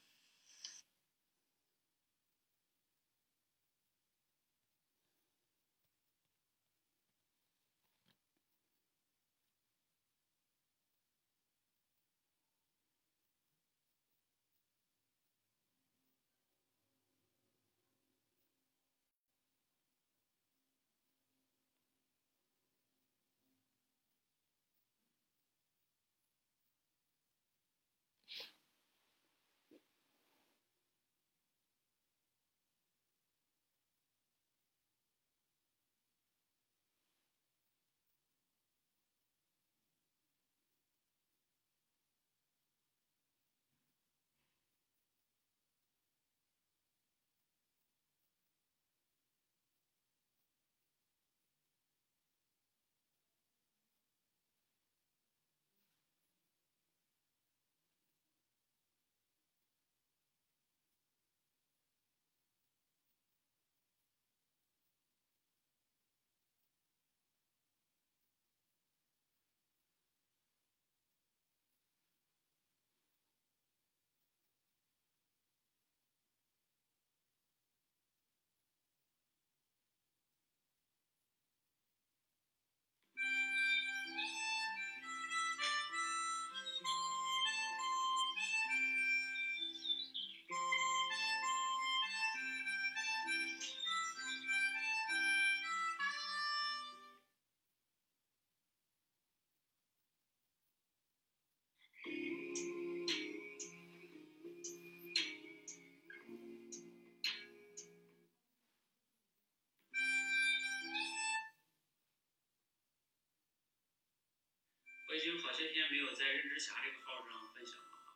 [115.08, 118.12] 我已经好些天没有在认知侠这个号上分享了啊，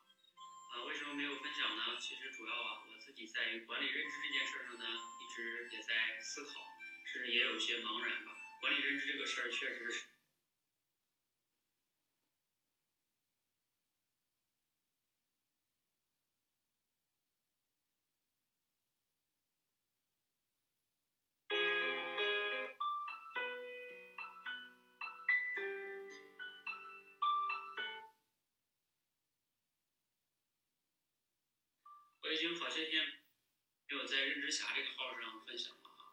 [0.76, 1.96] 啊，为什么没有分享呢？
[1.98, 6.60] 其实主要啊，我自己在管理认知这件事上呢，一直也在思考，
[7.06, 8.36] 甚至也有些茫然吧。
[8.60, 10.11] 管理认知这个事儿，确实是。
[34.52, 36.12] 侠这个号上分享了啊，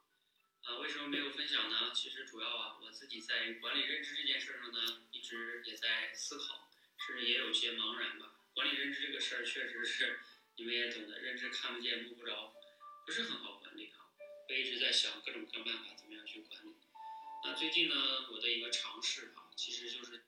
[0.63, 1.91] 啊，为什么没有分享呢？
[1.93, 6.71] 其实主要啊，我自己在管理认知这件事上呢，一直也在思考，
[7.05, 8.35] 甚至也有些茫然吧。
[8.53, 10.21] 管理认知这个事儿，确实是
[10.55, 12.55] 你们也懂得，认知看不见摸不着，
[13.05, 14.07] 不是很好管理啊。
[14.47, 16.75] 我一直在想各种各样办法，怎么样去管理。
[17.43, 20.23] 那最近呢，我的一个尝试啊，其实就是。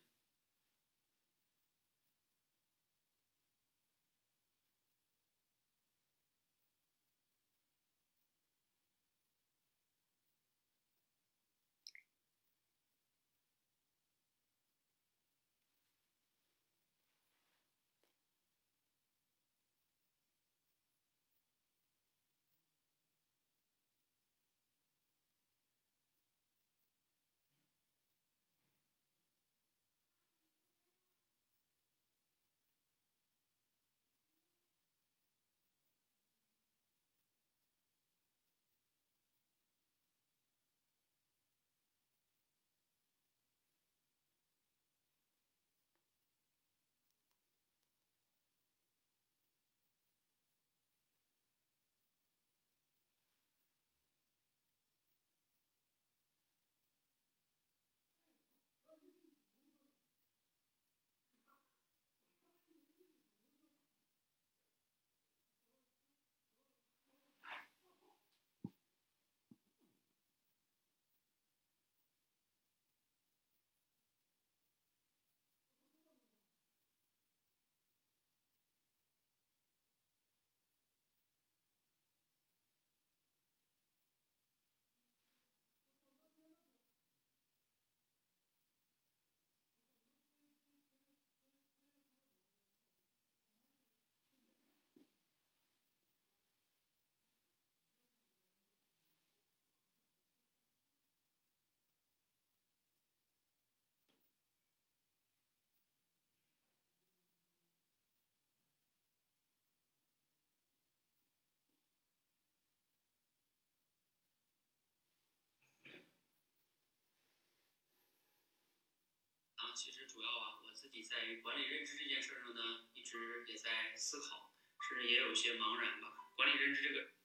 [119.73, 124.53] 其实主要啊，我自己在管理认知这件事上呢，一直也在思考，
[124.87, 126.13] 甚至也有些茫然吧。
[126.35, 127.20] 管理认知这个。